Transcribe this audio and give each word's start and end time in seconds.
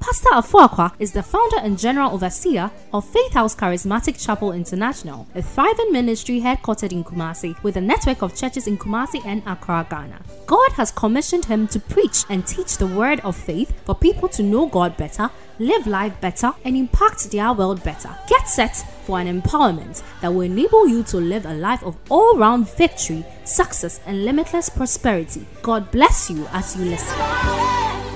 Pastor 0.00 0.30
Afuakwa 0.30 0.92
is 0.98 1.12
the 1.12 1.22
founder 1.22 1.58
and 1.58 1.78
general 1.78 2.12
overseer 2.12 2.70
of 2.94 3.04
Faith 3.04 3.34
House 3.34 3.54
Charismatic 3.54 4.18
Chapel 4.18 4.52
International, 4.52 5.26
a 5.34 5.42
thriving 5.42 5.92
ministry 5.92 6.40
headquartered 6.40 6.90
in 6.90 7.04
Kumasi 7.04 7.62
with 7.62 7.76
a 7.76 7.82
network 7.82 8.22
of 8.22 8.34
churches 8.34 8.66
in 8.66 8.78
Kumasi 8.78 9.24
and 9.26 9.42
Accra, 9.46 9.86
Ghana. 9.90 10.22
God 10.46 10.72
has 10.72 10.90
commissioned 10.90 11.44
him 11.44 11.68
to 11.68 11.78
preach 11.78 12.24
and 12.30 12.46
teach 12.46 12.78
the 12.78 12.86
word 12.86 13.20
of 13.20 13.36
faith 13.36 13.78
for 13.84 13.94
people 13.94 14.28
to 14.30 14.42
know 14.42 14.66
God 14.66 14.96
better, 14.96 15.30
live 15.58 15.86
life 15.86 16.18
better, 16.22 16.54
and 16.64 16.78
impact 16.78 17.30
their 17.30 17.52
world 17.52 17.84
better. 17.84 18.16
Get 18.26 18.48
set 18.48 18.76
for 19.04 19.20
an 19.20 19.42
empowerment 19.42 20.02
that 20.22 20.32
will 20.32 20.40
enable 20.40 20.88
you 20.88 21.02
to 21.04 21.18
live 21.18 21.44
a 21.44 21.52
life 21.52 21.82
of 21.84 21.98
all 22.08 22.38
round 22.38 22.74
victory, 22.74 23.22
success, 23.44 24.00
and 24.06 24.24
limitless 24.24 24.70
prosperity. 24.70 25.46
God 25.60 25.90
bless 25.90 26.30
you 26.30 26.46
as 26.52 26.74
you 26.74 26.86
listen. 26.86 28.09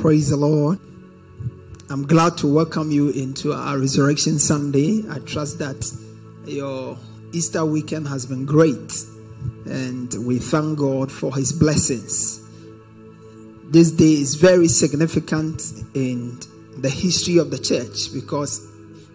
Praise 0.00 0.30
the 0.30 0.36
Lord. 0.36 0.78
I'm 1.90 2.06
glad 2.06 2.38
to 2.38 2.46
welcome 2.46 2.92
you 2.92 3.10
into 3.10 3.52
our 3.52 3.80
Resurrection 3.80 4.38
Sunday. 4.38 5.02
I 5.10 5.18
trust 5.18 5.58
that 5.58 5.92
your 6.46 6.96
Easter 7.32 7.64
weekend 7.64 8.06
has 8.06 8.24
been 8.24 8.46
great 8.46 8.92
and 9.66 10.14
we 10.24 10.38
thank 10.38 10.78
God 10.78 11.10
for 11.10 11.34
his 11.34 11.52
blessings. 11.52 12.40
This 13.64 13.90
day 13.90 14.12
is 14.12 14.36
very 14.36 14.68
significant 14.68 15.60
in 15.94 16.38
the 16.76 16.88
history 16.88 17.38
of 17.38 17.50
the 17.50 17.58
church 17.58 18.14
because 18.14 18.64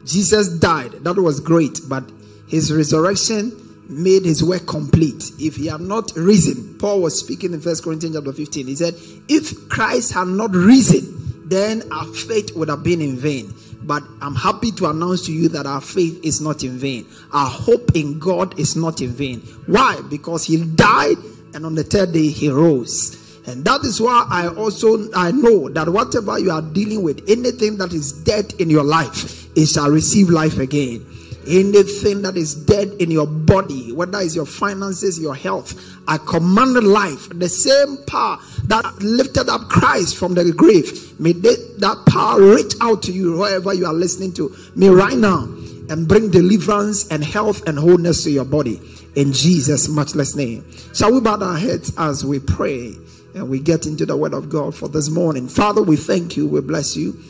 Jesus 0.03 0.49
died. 0.49 0.91
That 1.05 1.15
was 1.15 1.39
great, 1.39 1.79
but 1.87 2.03
his 2.49 2.73
resurrection 2.73 3.53
made 3.89 4.25
his 4.25 4.43
work 4.43 4.65
complete. 4.65 5.31
If 5.39 5.55
he 5.55 5.67
had 5.67 5.81
not 5.81 6.11
risen, 6.15 6.77
Paul 6.77 7.01
was 7.01 7.19
speaking 7.19 7.53
in 7.53 7.61
First 7.61 7.83
Corinthians 7.83 8.15
chapter 8.15 8.33
15. 8.33 8.67
He 8.67 8.75
said, 8.75 8.95
If 9.27 9.69
Christ 9.69 10.13
had 10.13 10.27
not 10.27 10.51
risen, 10.51 11.49
then 11.49 11.83
our 11.91 12.05
faith 12.05 12.55
would 12.55 12.69
have 12.69 12.83
been 12.83 13.01
in 13.01 13.17
vain. 13.17 13.53
But 13.83 14.03
I'm 14.21 14.35
happy 14.35 14.71
to 14.71 14.89
announce 14.89 15.25
to 15.25 15.33
you 15.33 15.49
that 15.49 15.65
our 15.65 15.81
faith 15.81 16.23
is 16.23 16.39
not 16.39 16.63
in 16.63 16.77
vain. 16.77 17.05
Our 17.33 17.49
hope 17.49 17.95
in 17.95 18.17
God 18.17 18.57
is 18.57 18.75
not 18.75 19.01
in 19.01 19.09
vain. 19.09 19.41
Why? 19.67 19.99
Because 20.09 20.45
he 20.45 20.63
died 20.63 21.17
and 21.53 21.65
on 21.65 21.75
the 21.75 21.83
third 21.83 22.13
day 22.13 22.27
he 22.27 22.49
rose. 22.49 23.19
And 23.45 23.65
that 23.65 23.83
is 23.83 23.99
why 23.99 24.25
I 24.29 24.47
also 24.47 25.11
I 25.13 25.31
know 25.31 25.67
that 25.69 25.89
whatever 25.89 26.39
you 26.39 26.49
are 26.49 26.61
dealing 26.61 27.03
with, 27.03 27.29
anything 27.29 27.77
that 27.77 27.91
is 27.91 28.13
dead 28.13 28.53
in 28.57 28.69
your 28.69 28.85
life, 28.85 29.49
it 29.57 29.65
shall 29.65 29.89
receive 29.89 30.29
life 30.29 30.57
again 30.59 31.05
anything 31.47 32.21
that 32.23 32.35
is 32.37 32.55
dead 32.55 32.89
in 32.99 33.11
your 33.11 33.27
body, 33.27 33.91
whether 33.91 34.19
it's 34.19 34.35
your 34.35 34.45
finances, 34.45 35.19
your 35.19 35.35
health, 35.35 35.73
I 36.07 36.17
command 36.17 36.73
life. 36.83 37.29
The 37.29 37.49
same 37.49 37.97
power 38.05 38.37
that 38.65 39.01
lifted 39.01 39.49
up 39.49 39.69
Christ 39.69 40.17
from 40.17 40.33
the 40.33 40.51
grave, 40.51 41.19
may 41.19 41.33
that 41.33 42.03
power 42.07 42.41
reach 42.41 42.73
out 42.81 43.03
to 43.03 43.11
you 43.11 43.37
wherever 43.37 43.73
you 43.73 43.85
are 43.85 43.93
listening 43.93 44.33
to 44.33 44.55
me 44.75 44.89
right 44.89 45.17
now 45.17 45.43
and 45.89 46.07
bring 46.07 46.31
deliverance 46.31 47.07
and 47.09 47.23
health 47.23 47.67
and 47.67 47.77
wholeness 47.77 48.23
to 48.23 48.31
your 48.31 48.45
body 48.45 48.79
in 49.15 49.33
Jesus' 49.33 49.89
matchless 49.89 50.35
name. 50.35 50.65
Shall 50.93 51.13
we 51.13 51.19
bow 51.19 51.37
our 51.37 51.57
heads 51.57 51.93
as 51.97 52.25
we 52.25 52.39
pray 52.39 52.95
and 53.35 53.49
we 53.49 53.59
get 53.59 53.85
into 53.85 54.05
the 54.05 54.15
word 54.15 54.33
of 54.33 54.49
God 54.49 54.75
for 54.75 54.87
this 54.87 55.09
morning? 55.09 55.47
Father, 55.47 55.81
we 55.81 55.97
thank 55.97 56.37
you, 56.37 56.47
we 56.47 56.61
bless 56.61 56.95
you. 56.95 57.21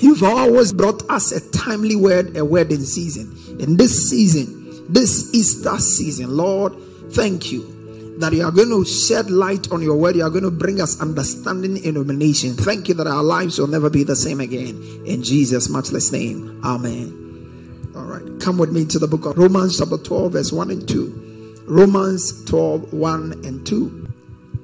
You've 0.00 0.22
always 0.22 0.72
brought 0.72 1.08
us 1.10 1.30
a 1.30 1.50
timely 1.50 1.94
word, 1.94 2.36
a 2.36 2.44
word 2.44 2.72
in 2.72 2.80
season. 2.80 3.36
In 3.60 3.76
this 3.76 4.08
season, 4.08 4.86
this 4.92 5.34
Easter 5.34 5.78
season, 5.78 6.36
Lord, 6.36 6.74
thank 7.10 7.52
you 7.52 8.16
that 8.18 8.32
you 8.32 8.44
are 8.44 8.50
going 8.50 8.70
to 8.70 8.84
shed 8.84 9.30
light 9.30 9.70
on 9.70 9.82
your 9.82 9.96
word. 9.96 10.16
You 10.16 10.24
are 10.24 10.30
going 10.30 10.44
to 10.44 10.50
bring 10.50 10.80
us 10.80 11.00
understanding 11.00 11.76
and 11.76 11.84
illumination. 11.84 12.54
Thank 12.54 12.88
you 12.88 12.94
that 12.94 13.06
our 13.06 13.22
lives 13.22 13.58
will 13.58 13.66
never 13.66 13.90
be 13.90 14.04
the 14.04 14.16
same 14.16 14.40
again. 14.40 15.02
In 15.04 15.22
Jesus' 15.22 15.68
matchless 15.68 16.12
name. 16.12 16.60
Amen. 16.64 17.92
All 17.94 18.04
right. 18.04 18.40
Come 18.40 18.56
with 18.56 18.72
me 18.72 18.86
to 18.86 18.98
the 18.98 19.06
book 19.06 19.26
of 19.26 19.36
Romans, 19.36 19.78
chapter 19.78 19.98
12, 19.98 20.32
verse 20.32 20.52
1 20.52 20.70
and 20.70 20.88
2. 20.88 21.64
Romans 21.66 22.44
12, 22.46 22.92
1 22.92 23.32
and 23.44 23.66
2. 23.66 24.08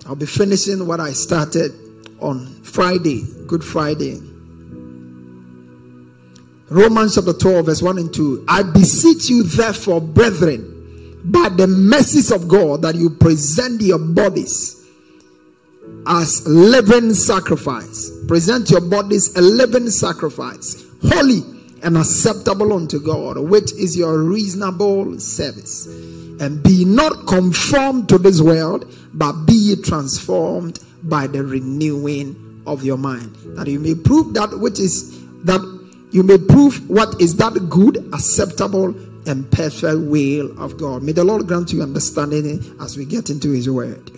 I'll 0.07 0.17
be 0.17 0.27
finishing 0.27 0.87
what 0.87 1.01
I 1.01 1.13
started 1.13 1.73
on 2.21 2.47
Friday, 2.63 3.25
Good 3.47 3.65
Friday. 3.65 4.21
Romans 6.69 7.15
chapter 7.15 7.33
12, 7.33 7.67
verse 7.67 7.83
1 7.83 7.99
and 7.99 8.13
2. 8.13 8.45
I 8.49 8.63
beseech 8.63 9.31
you, 9.31 9.45
therefore, 9.45 10.01
brethren, 10.01 11.21
by 11.25 11.49
the 11.49 11.67
mercies 11.67 12.33
of 12.33 12.49
God, 12.49 12.83
that 12.83 12.97
you 12.97 13.11
present 13.11 13.81
your 13.83 13.99
bodies 13.99 14.85
as 16.09 16.47
living 16.47 17.15
sacrifice. 17.15 18.11
Present 18.27 18.71
your 18.71 18.81
bodies 18.81 19.37
a 19.37 19.41
living 19.41 19.91
sacrifice, 19.91 20.85
holy 21.09 21.43
and 21.83 21.97
acceptable 21.97 22.73
unto 22.73 22.99
God, 23.01 23.39
which 23.39 23.73
is 23.73 23.97
your 23.97 24.23
reasonable 24.23 25.21
service. 25.21 25.87
And 26.41 26.63
be 26.63 26.85
not 26.85 27.27
conformed 27.29 28.09
to 28.09 28.19
this 28.19 28.41
world, 28.41 28.93
but 29.15 29.47
be 29.47 29.77
transformed 29.85 30.81
by 31.05 31.29
the 31.29 31.45
renewing 31.45 32.63
of 32.67 32.83
your 32.83 32.99
mind, 32.99 33.37
that 33.57 33.69
you 33.69 33.79
may 33.79 33.95
prove 33.95 34.35
that 34.35 34.59
which 34.59 34.81
is 34.81 35.26
you 36.17 36.23
may 36.23 36.39
prove 36.39 36.89
what 36.89 37.21
is 37.21 37.37
that 37.37 37.69
good, 37.69 37.99
acceptable, 38.15 38.97
and 39.29 39.51
perfect 39.51 40.01
will 40.09 40.59
of 40.59 40.79
God. 40.79 41.03
May 41.03 41.13
the 41.13 41.23
Lord 41.23 41.47
grant 41.47 41.75
you 41.75 41.83
understanding 41.83 42.75
as 42.81 42.97
we 42.97 43.05
get 43.05 43.29
into 43.29 43.51
His 43.51 43.69
Word. 43.69 44.11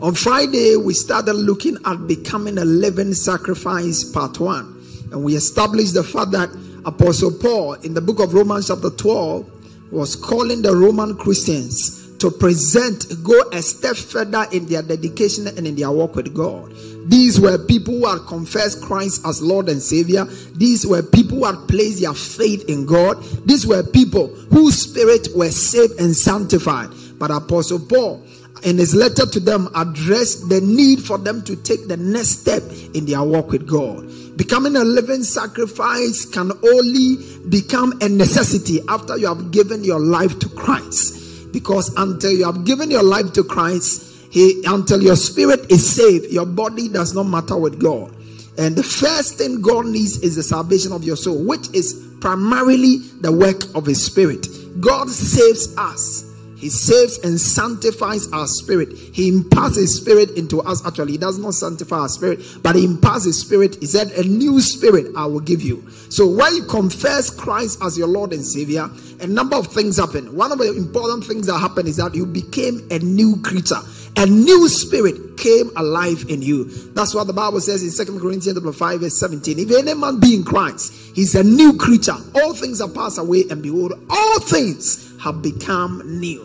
On 0.00 0.14
Friday, 0.14 0.76
we 0.76 0.94
started 0.94 1.34
looking 1.34 1.76
at 1.84 2.06
becoming 2.06 2.56
a 2.56 2.64
living 2.64 3.12
sacrifice, 3.12 4.02
part 4.02 4.40
one. 4.40 4.82
And 5.12 5.22
we 5.22 5.36
established 5.36 5.92
the 5.92 6.02
fact 6.02 6.30
that 6.30 6.48
Apostle 6.86 7.32
Paul, 7.32 7.74
in 7.74 7.92
the 7.92 8.00
book 8.00 8.18
of 8.18 8.32
Romans, 8.32 8.68
chapter 8.68 8.88
12, 8.88 9.92
was 9.92 10.16
calling 10.16 10.62
the 10.62 10.74
Roman 10.74 11.18
Christians 11.18 12.16
to 12.16 12.30
present, 12.30 13.22
go 13.22 13.38
a 13.52 13.60
step 13.60 13.96
further 13.96 14.46
in 14.52 14.64
their 14.64 14.80
dedication 14.80 15.48
and 15.48 15.66
in 15.66 15.76
their 15.76 15.90
walk 15.90 16.16
with 16.16 16.34
God. 16.34 16.72
These 17.06 17.40
were 17.40 17.58
people 17.58 17.94
who 17.94 18.06
had 18.06 18.26
confessed 18.26 18.82
Christ 18.82 19.26
as 19.26 19.42
Lord 19.42 19.68
and 19.68 19.82
Savior. 19.82 20.24
These 20.54 20.86
were 20.86 21.02
people 21.02 21.38
who 21.38 21.44
had 21.44 21.68
placed 21.68 22.00
their 22.00 22.14
faith 22.14 22.68
in 22.68 22.86
God. 22.86 23.22
These 23.46 23.66
were 23.66 23.82
people 23.82 24.28
whose 24.28 24.78
spirit 24.78 25.28
were 25.34 25.50
saved 25.50 26.00
and 26.00 26.16
sanctified. 26.16 26.90
But 27.18 27.30
Apostle 27.30 27.80
Paul, 27.80 28.22
in 28.64 28.78
his 28.78 28.94
letter 28.94 29.26
to 29.26 29.40
them, 29.40 29.68
addressed 29.74 30.48
the 30.48 30.60
need 30.60 31.00
for 31.00 31.18
them 31.18 31.42
to 31.44 31.56
take 31.56 31.88
the 31.88 31.96
next 31.96 32.40
step 32.40 32.62
in 32.94 33.04
their 33.04 33.22
walk 33.22 33.50
with 33.50 33.66
God. 33.66 34.10
Becoming 34.36 34.76
a 34.76 34.84
living 34.84 35.22
sacrifice 35.22 36.24
can 36.24 36.50
only 36.64 37.16
become 37.48 37.92
a 38.00 38.08
necessity 38.08 38.80
after 38.88 39.16
you 39.16 39.26
have 39.26 39.50
given 39.50 39.84
your 39.84 40.00
life 40.00 40.38
to 40.40 40.48
Christ. 40.48 41.52
Because 41.52 41.94
until 41.96 42.32
you 42.32 42.44
have 42.44 42.64
given 42.64 42.90
your 42.90 43.04
life 43.04 43.32
to 43.34 43.44
Christ, 43.44 44.13
he, 44.34 44.64
until 44.66 45.00
your 45.00 45.14
spirit 45.14 45.70
is 45.70 45.94
saved, 45.94 46.32
your 46.32 46.44
body 46.44 46.88
does 46.88 47.14
not 47.14 47.22
matter 47.22 47.56
with 47.56 47.80
God. 47.80 48.12
And 48.58 48.74
the 48.74 48.82
first 48.82 49.38
thing 49.38 49.62
God 49.62 49.86
needs 49.86 50.18
is 50.24 50.34
the 50.34 50.42
salvation 50.42 50.90
of 50.90 51.04
your 51.04 51.14
soul, 51.16 51.44
which 51.44 51.72
is 51.72 52.16
primarily 52.20 52.96
the 53.20 53.30
work 53.30 53.62
of 53.76 53.86
His 53.86 54.04
Spirit. 54.04 54.48
God 54.80 55.08
saves 55.08 55.76
us. 55.78 56.32
He 56.56 56.68
saves 56.68 57.18
and 57.18 57.38
sanctifies 57.38 58.26
our 58.32 58.48
spirit. 58.48 58.98
He 58.98 59.28
imparts 59.28 59.76
His 59.76 59.94
spirit 59.94 60.30
into 60.30 60.62
us. 60.62 60.84
Actually, 60.84 61.12
He 61.12 61.18
does 61.18 61.38
not 61.38 61.54
sanctify 61.54 61.98
our 61.98 62.08
spirit, 62.08 62.40
but 62.60 62.74
He 62.74 62.84
imparts 62.84 63.26
His 63.26 63.38
spirit. 63.38 63.76
He 63.78 63.86
said, 63.86 64.10
A 64.12 64.24
new 64.24 64.60
spirit 64.60 65.14
I 65.16 65.26
will 65.26 65.40
give 65.40 65.62
you. 65.62 65.88
So, 66.08 66.26
when 66.26 66.56
you 66.56 66.64
confess 66.64 67.30
Christ 67.30 67.78
as 67.84 67.96
your 67.96 68.08
Lord 68.08 68.32
and 68.32 68.44
Savior, 68.44 68.90
a 69.20 69.28
number 69.28 69.54
of 69.54 69.68
things 69.68 69.98
happen. 69.98 70.34
One 70.34 70.50
of 70.50 70.58
the 70.58 70.74
important 70.76 71.24
things 71.24 71.46
that 71.46 71.58
happened 71.58 71.86
is 71.86 71.98
that 71.98 72.16
you 72.16 72.26
became 72.26 72.84
a 72.90 72.98
new 72.98 73.40
creature 73.42 73.80
a 74.16 74.26
new 74.26 74.68
spirit 74.68 75.36
came 75.36 75.70
alive 75.76 76.24
in 76.28 76.40
you. 76.40 76.64
That's 76.94 77.14
what 77.14 77.26
the 77.26 77.32
Bible 77.32 77.60
says 77.60 77.82
in 77.82 77.90
Second 77.90 78.20
Corinthians 78.20 78.56
chapter 78.58 78.72
5, 78.72 79.00
verse 79.00 79.18
17. 79.18 79.58
If 79.58 79.70
any 79.72 79.94
man 79.94 80.20
be 80.20 80.34
in 80.36 80.44
Christ, 80.44 80.92
he's 81.14 81.34
a 81.34 81.42
new 81.42 81.76
creature. 81.76 82.16
All 82.34 82.54
things 82.54 82.80
are 82.80 82.88
passed 82.88 83.18
away, 83.18 83.44
and 83.50 83.62
behold, 83.62 83.92
all 84.08 84.40
things 84.40 85.12
have 85.20 85.42
become 85.42 86.02
new. 86.20 86.42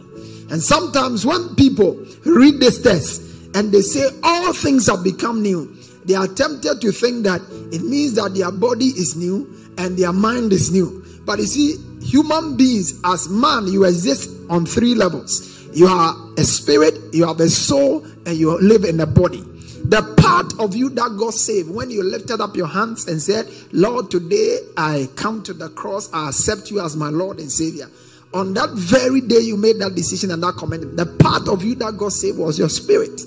And 0.50 0.62
sometimes 0.62 1.26
when 1.26 1.56
people 1.56 2.04
read 2.26 2.60
this 2.60 2.82
text 2.82 3.22
and 3.54 3.72
they 3.72 3.82
say 3.82 4.10
all 4.24 4.54
things 4.54 4.88
have 4.88 5.04
become 5.04 5.44
new, 5.44 5.76
they 6.06 6.16
are 6.16 6.28
tempted 6.28 6.82
to 6.82 6.92
think 6.92 7.24
that 7.26 7.42
it 7.72 7.84
means 7.84 8.16
that 8.16 8.34
their 8.34 8.52
body 8.52 8.88
is 8.88 9.16
new 9.16 9.48
and 9.78 9.96
their 9.96 10.12
mind 10.12 10.52
is 10.54 10.72
new. 10.72 11.06
But 11.24 11.38
you 11.38 11.46
see, 11.46 11.76
human 12.02 12.58
beings, 12.58 13.00
as 13.06 13.30
man, 13.30 13.68
you 13.68 13.84
exist 13.84 14.32
on 14.50 14.66
three 14.66 14.96
levels 14.96 15.49
you 15.74 15.88
are 15.88 16.16
a 16.38 16.44
spirit, 16.44 16.96
you 17.14 17.28
have 17.28 17.40
a 17.40 17.50
soul, 17.50 18.06
and 18.26 18.38
you 18.38 18.60
live 18.60 18.84
in 18.84 19.00
a 19.00 19.06
body. 19.06 19.44
The 19.86 20.02
part 20.22 20.60
of 20.60 20.76
you 20.76 20.90
that 20.90 21.16
God 21.18 21.34
saved 21.34 21.70
when 21.70 21.90
you 21.90 22.04
lifted 22.04 22.42
up 22.42 22.56
your 22.56 22.68
hands 22.68 23.08
and 23.08 23.22
said, 23.22 23.48
Lord, 23.72 24.12
today 24.12 24.60
I 24.78 25.08
come 25.16 25.42
to 25.44 25.54
the 25.54 25.70
cross, 25.70 26.12
I 26.14 26.30
accept 26.30 26.70
you 26.70 26.82
as 26.82 26.96
my 26.96 27.10
Lord 27.10 27.40
and 27.40 27.52
Savior. 27.52 27.88
On 28.34 28.54
that 28.54 28.70
very 28.72 29.22
day 29.22 29.40
you 29.40 29.58
made 29.58 29.80
that 29.80 29.96
decision 29.96 30.30
and 30.32 30.44
that 30.44 30.56
commitment, 30.58 30.98
the 30.98 31.06
part 31.06 31.48
of 31.48 31.64
you 31.64 31.74
that 31.76 31.98
God 31.98 32.12
saved 32.12 32.38
was 32.38 32.60
your 32.60 32.70
spirit. 32.70 33.22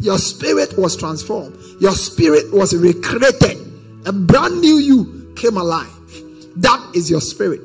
Your 0.00 0.18
spirit 0.18 0.76
was 0.78 0.96
transformed, 0.96 1.56
your 1.80 1.92
spirit 1.92 2.52
was 2.52 2.74
recreated. 2.74 3.58
A 4.06 4.12
brand 4.12 4.60
new 4.60 4.78
you 4.78 5.32
came 5.36 5.58
alive. 5.58 5.94
That 6.56 6.92
is 6.94 7.10
your 7.10 7.20
spirit. 7.20 7.60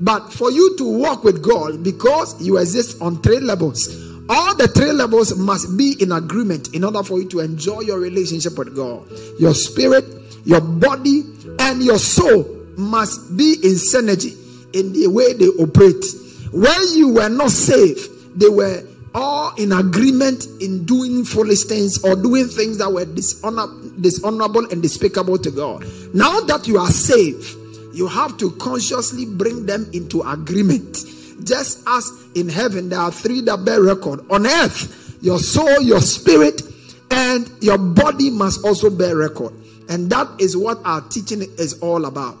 But 0.00 0.32
for 0.32 0.50
you 0.50 0.76
to 0.78 0.84
walk 0.84 1.24
with 1.24 1.42
God, 1.42 1.84
because 1.84 2.40
you 2.40 2.56
exist 2.56 3.00
on 3.02 3.20
three 3.22 3.38
levels, 3.38 3.88
all 4.30 4.56
the 4.56 4.68
three 4.68 4.92
levels 4.92 5.36
must 5.36 5.76
be 5.76 5.96
in 6.00 6.12
agreement 6.12 6.74
in 6.74 6.84
order 6.84 7.02
for 7.02 7.20
you 7.20 7.28
to 7.30 7.40
enjoy 7.40 7.80
your 7.80 7.98
relationship 7.98 8.56
with 8.56 8.74
God. 8.74 9.06
Your 9.38 9.54
spirit, 9.54 10.04
your 10.44 10.60
body, 10.60 11.24
and 11.58 11.82
your 11.82 11.98
soul 11.98 12.44
must 12.76 13.36
be 13.36 13.54
in 13.62 13.74
synergy 13.74 14.36
in 14.74 14.92
the 14.92 15.08
way 15.08 15.34
they 15.34 15.46
operate. 15.46 16.04
When 16.52 16.96
you 16.96 17.14
were 17.14 17.28
not 17.28 17.50
saved, 17.50 18.38
they 18.40 18.48
were 18.48 18.84
all 19.14 19.52
in 19.56 19.72
agreement 19.72 20.46
in 20.60 20.84
doing 20.86 21.24
foolish 21.24 21.64
things 21.64 22.02
or 22.04 22.14
doing 22.14 22.46
things 22.46 22.78
that 22.78 22.90
were 22.90 23.04
dishonor, 23.04 23.66
dishonorable 24.00 24.70
and 24.70 24.80
despicable 24.80 25.38
to 25.38 25.50
God. 25.50 25.84
Now 26.14 26.40
that 26.40 26.68
you 26.68 26.78
are 26.78 26.90
saved, 26.90 27.56
you 27.92 28.06
have 28.06 28.36
to 28.38 28.50
consciously 28.52 29.26
bring 29.26 29.66
them 29.66 29.88
into 29.92 30.22
agreement. 30.22 31.04
Just 31.44 31.82
as 31.86 32.10
in 32.34 32.48
heaven 32.48 32.88
there 32.88 33.00
are 33.00 33.12
three 33.12 33.40
that 33.42 33.64
bear 33.64 33.82
record, 33.82 34.20
on 34.30 34.46
earth, 34.46 35.18
your 35.22 35.38
soul, 35.38 35.80
your 35.80 36.00
spirit, 36.00 36.62
and 37.10 37.50
your 37.60 37.78
body 37.78 38.30
must 38.30 38.64
also 38.64 38.90
bear 38.90 39.16
record. 39.16 39.52
And 39.88 40.10
that 40.10 40.28
is 40.38 40.56
what 40.56 40.78
our 40.84 41.00
teaching 41.02 41.42
is 41.58 41.80
all 41.80 42.04
about. 42.04 42.38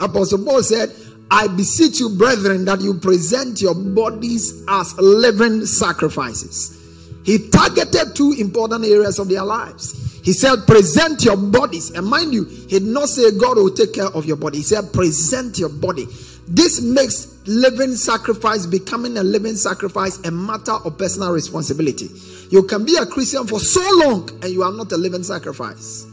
Apostle 0.00 0.44
Paul 0.44 0.62
said, 0.62 0.90
I 1.30 1.46
beseech 1.48 2.00
you, 2.00 2.08
brethren, 2.16 2.64
that 2.64 2.80
you 2.80 2.94
present 2.94 3.60
your 3.60 3.74
bodies 3.74 4.64
as 4.68 4.96
living 4.96 5.66
sacrifices. 5.66 6.74
He 7.24 7.50
targeted 7.50 8.16
two 8.16 8.34
important 8.38 8.86
areas 8.86 9.18
of 9.18 9.28
their 9.28 9.44
lives. 9.44 10.07
He 10.28 10.34
said, 10.34 10.66
Present 10.66 11.24
your 11.24 11.38
bodies. 11.38 11.90
And 11.92 12.06
mind 12.06 12.34
you, 12.34 12.44
he 12.44 12.80
did 12.80 12.82
not 12.82 13.08
say 13.08 13.30
God 13.30 13.56
will 13.56 13.70
take 13.70 13.94
care 13.94 14.08
of 14.08 14.26
your 14.26 14.36
body. 14.36 14.58
He 14.58 14.62
said, 14.62 14.92
Present 14.92 15.58
your 15.58 15.70
body. 15.70 16.04
This 16.46 16.82
makes 16.82 17.38
living 17.46 17.94
sacrifice, 17.94 18.66
becoming 18.66 19.16
a 19.16 19.22
living 19.22 19.56
sacrifice, 19.56 20.18
a 20.26 20.30
matter 20.30 20.74
of 20.84 20.98
personal 20.98 21.32
responsibility. 21.32 22.10
You 22.50 22.62
can 22.64 22.84
be 22.84 22.96
a 22.96 23.06
Christian 23.06 23.46
for 23.46 23.58
so 23.58 23.80
long 24.04 24.28
and 24.42 24.52
you 24.52 24.62
are 24.64 24.70
not 24.70 24.92
a 24.92 24.98
living 24.98 25.22
sacrifice. 25.22 26.04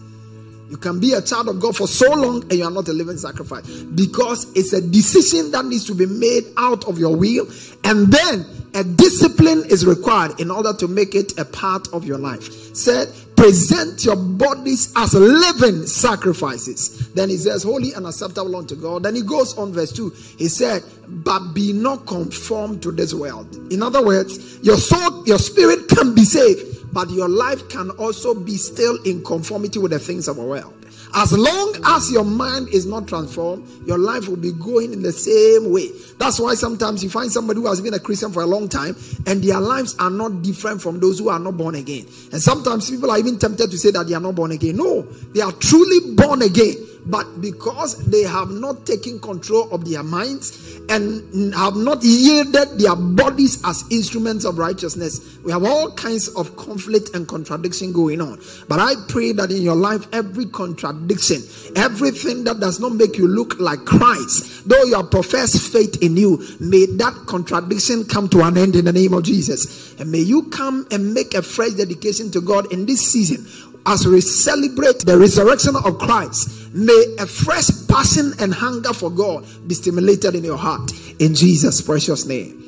You 0.69 0.77
can 0.77 1.01
be 1.01 1.11
a 1.11 1.21
child 1.21 1.49
of 1.49 1.59
God 1.59 1.75
for 1.75 1.85
so 1.85 2.09
long 2.13 2.43
and 2.43 2.53
you 2.53 2.63
are 2.63 2.71
not 2.71 2.87
a 2.87 2.93
living 2.93 3.17
sacrifice 3.17 3.67
because 3.67 4.49
it's 4.55 4.71
a 4.71 4.79
decision 4.79 5.51
that 5.51 5.65
needs 5.65 5.83
to 5.87 5.93
be 5.93 6.05
made 6.05 6.45
out 6.55 6.85
of 6.85 6.97
your 6.97 7.17
will, 7.17 7.49
and 7.83 8.07
then 8.07 8.45
a 8.75 8.83
discipline 8.83 9.63
is 9.69 9.85
required 9.85 10.39
in 10.39 10.51
order 10.51 10.73
to 10.73 10.87
make 10.87 11.15
it 11.15 11.37
a 11.37 11.45
part 11.45 11.87
of 11.93 12.05
your 12.05 12.17
life. 12.17 12.75
Said, 12.75 13.09
present 13.35 14.05
your 14.05 14.15
bodies 14.15 14.93
as 14.95 15.13
living 15.13 15.85
sacrifices. 15.85 17.09
Then 17.13 17.29
he 17.29 17.37
says, 17.37 17.63
holy 17.63 17.93
and 17.93 18.07
acceptable 18.07 18.55
unto 18.55 18.75
God. 18.75 19.03
Then 19.03 19.15
he 19.15 19.21
goes 19.21 19.57
on, 19.57 19.73
verse 19.73 19.91
2. 19.91 20.09
He 20.37 20.47
said, 20.47 20.83
but 21.07 21.53
be 21.53 21.73
not 21.73 22.05
conformed 22.07 22.81
to 22.83 22.91
this 22.91 23.13
world. 23.13 23.55
In 23.71 23.83
other 23.83 24.03
words, 24.03 24.59
your 24.61 24.77
soul, 24.77 25.25
your 25.27 25.39
spirit 25.39 25.87
can 25.89 26.15
be 26.15 26.23
saved 26.23 26.75
but 26.95 27.09
your 27.09 27.27
life 27.27 27.67
can 27.67 27.89
also 27.91 28.33
be 28.33 28.55
still 28.55 28.95
in 29.03 29.21
conformity 29.21 29.77
with 29.77 29.91
the 29.91 29.99
things 29.99 30.29
of 30.29 30.37
the 30.37 30.41
world. 30.41 30.73
As 31.13 31.31
long 31.33 31.75
as 31.85 32.11
your 32.11 32.25
mind 32.25 32.69
is 32.69 32.85
not 32.85 33.07
transformed, 33.07 33.67
your 33.85 33.97
life 33.97 34.27
will 34.27 34.37
be 34.37 34.51
going 34.51 34.93
in 34.93 35.01
the 35.01 35.11
same 35.11 35.71
way. 35.71 35.89
That's 36.17 36.39
why 36.39 36.55
sometimes 36.55 37.03
you 37.03 37.09
find 37.09 37.31
somebody 37.31 37.59
who 37.59 37.67
has 37.67 37.81
been 37.81 37.93
a 37.93 37.99
Christian 37.99 38.31
for 38.31 38.41
a 38.41 38.45
long 38.45 38.67
time 38.69 38.95
and 39.27 39.43
their 39.43 39.59
lives 39.59 39.95
are 39.99 40.09
not 40.09 40.41
different 40.41 40.81
from 40.81 40.99
those 40.99 41.19
who 41.19 41.29
are 41.29 41.39
not 41.39 41.57
born 41.57 41.75
again. 41.75 42.05
And 42.31 42.41
sometimes 42.41 42.89
people 42.89 43.11
are 43.11 43.19
even 43.19 43.37
tempted 43.37 43.71
to 43.71 43.77
say 43.77 43.91
that 43.91 44.07
they 44.07 44.13
are 44.13 44.19
not 44.19 44.35
born 44.35 44.51
again. 44.51 44.77
No, 44.77 45.03
they 45.33 45.41
are 45.41 45.51
truly 45.53 46.15
born 46.15 46.41
again 46.41 46.75
but 47.05 47.39
because 47.39 48.03
they 48.05 48.23
have 48.23 48.49
not 48.49 48.85
taken 48.85 49.19
control 49.19 49.69
of 49.71 49.89
their 49.89 50.03
minds 50.03 50.79
and 50.89 51.53
have 51.53 51.75
not 51.75 52.03
yielded 52.03 52.79
their 52.79 52.95
bodies 52.95 53.61
as 53.63 53.83
instruments 53.91 54.43
of 54.43 54.57
righteousness, 54.57 55.37
we 55.43 55.51
have 55.51 55.63
all 55.63 55.91
kinds 55.91 56.29
of 56.29 56.55
conflict 56.55 57.13
and 57.13 57.27
contradiction 57.27 57.93
going 57.93 58.21
on. 58.21 58.41
But 58.67 58.79
I 58.79 58.95
pray 59.07 59.33
that 59.33 59.51
in 59.51 59.61
your 59.61 59.75
life, 59.75 60.07
every 60.13 60.45
contradiction, 60.45 61.43
everything 61.75 62.43
that 62.45 62.59
does 62.59 62.79
not 62.79 62.93
make 62.93 63.17
you 63.17 63.27
look 63.27 63.59
like 63.59 63.85
Christ, 63.85 64.67
though 64.67 64.83
you 64.83 65.03
profess 65.03 65.67
faith 65.71 66.01
in 66.01 66.17
you, 66.17 66.43
may 66.59 66.85
that 66.85 67.25
contradiction 67.27 68.05
come 68.05 68.27
to 68.29 68.41
an 68.41 68.57
end 68.57 68.75
in 68.75 68.85
the 68.85 68.93
name 68.93 69.13
of 69.13 69.23
Jesus. 69.23 69.93
And 69.99 70.11
may 70.11 70.19
you 70.19 70.43
come 70.49 70.87
and 70.89 71.13
make 71.13 71.35
a 71.35 71.41
fresh 71.41 71.71
dedication 71.71 72.31
to 72.31 72.41
God 72.41 72.71
in 72.73 72.85
this 72.85 73.11
season 73.11 73.45
as 73.85 74.05
we 74.07 74.19
celebrate 74.21 74.99
the 75.05 75.17
resurrection 75.17 75.75
of 75.75 75.97
Christ, 75.99 76.64
may 76.75 77.15
a 77.19 77.25
fresh 77.25 77.69
passion 77.87 78.33
and 78.39 78.53
hunger 78.53 78.93
for 78.93 79.09
God 79.09 79.45
be 79.65 79.73
stimulated 79.73 80.35
in 80.35 80.43
your 80.43 80.57
heart 80.57 80.91
in 81.19 81.33
Jesus' 81.33 81.81
precious 81.81 82.25
name. 82.25 82.61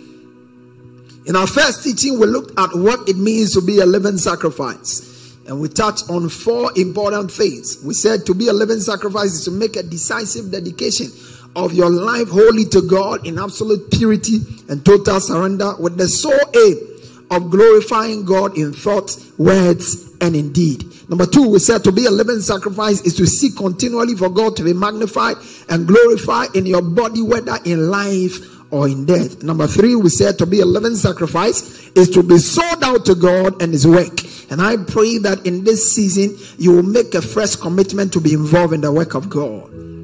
In 1.25 1.35
our 1.35 1.45
first 1.45 1.83
teaching, 1.83 2.17
we 2.17 2.25
looked 2.25 2.57
at 2.57 2.69
what 2.73 3.09
it 3.09 3.17
means 3.17 3.53
to 3.53 3.61
be 3.61 3.79
a 3.79 3.85
living 3.85 4.17
sacrifice. 4.17 5.35
And 5.45 5.59
we 5.59 5.67
touched 5.67 6.09
on 6.09 6.29
four 6.29 6.71
important 6.77 7.31
things. 7.31 7.83
We 7.83 7.93
said 7.93 8.25
to 8.27 8.33
be 8.33 8.47
a 8.47 8.53
living 8.53 8.79
sacrifice 8.79 9.33
is 9.33 9.45
to 9.45 9.51
make 9.51 9.75
a 9.75 9.83
decisive 9.83 10.51
dedication 10.51 11.07
of 11.55 11.73
your 11.73 11.89
life 11.89 12.29
wholly 12.29 12.65
to 12.65 12.81
God 12.81 13.27
in 13.27 13.37
absolute 13.37 13.91
purity 13.91 14.39
and 14.69 14.85
total 14.85 15.19
surrender 15.19 15.75
with 15.79 15.97
the 15.97 16.07
sole 16.07 16.33
aim 16.55 16.96
of 17.29 17.49
glorifying 17.49 18.25
God 18.25 18.57
in 18.57 18.73
thoughts, 18.73 19.31
words, 19.37 20.09
and 20.21 20.35
in 20.35 20.51
deed. 20.51 20.85
Number 21.09 21.25
two, 21.25 21.47
we 21.47 21.59
said 21.59 21.83
to 21.83 21.91
be 21.91 22.05
a 22.05 22.11
living 22.11 22.39
sacrifice 22.41 23.01
is 23.01 23.15
to 23.15 23.25
seek 23.25 23.55
continually 23.55 24.15
for 24.15 24.29
God 24.29 24.55
to 24.57 24.63
be 24.63 24.73
magnified 24.73 25.37
and 25.69 25.87
glorified 25.87 26.55
in 26.55 26.65
your 26.65 26.81
body, 26.81 27.21
whether 27.21 27.57
in 27.65 27.89
life 27.89 28.39
or 28.71 28.87
in 28.87 29.05
death. 29.05 29.43
Number 29.43 29.67
three, 29.67 29.95
we 29.95 30.09
said 30.09 30.37
to 30.39 30.45
be 30.45 30.59
a 30.59 30.65
living 30.65 30.95
sacrifice 30.95 31.87
is 31.95 32.09
to 32.11 32.23
be 32.23 32.37
sold 32.37 32.83
out 32.83 33.05
to 33.05 33.15
God 33.15 33.61
and 33.61 33.71
His 33.71 33.87
work. 33.87 34.19
And 34.49 34.61
I 34.61 34.77
pray 34.77 35.17
that 35.19 35.45
in 35.45 35.63
this 35.63 35.93
season 35.93 36.37
you 36.57 36.71
will 36.71 36.83
make 36.83 37.13
a 37.13 37.21
fresh 37.21 37.55
commitment 37.55 38.13
to 38.13 38.21
be 38.21 38.33
involved 38.33 38.73
in 38.73 38.81
the 38.81 38.91
work 38.91 39.13
of 39.13 39.29
God. 39.29 39.96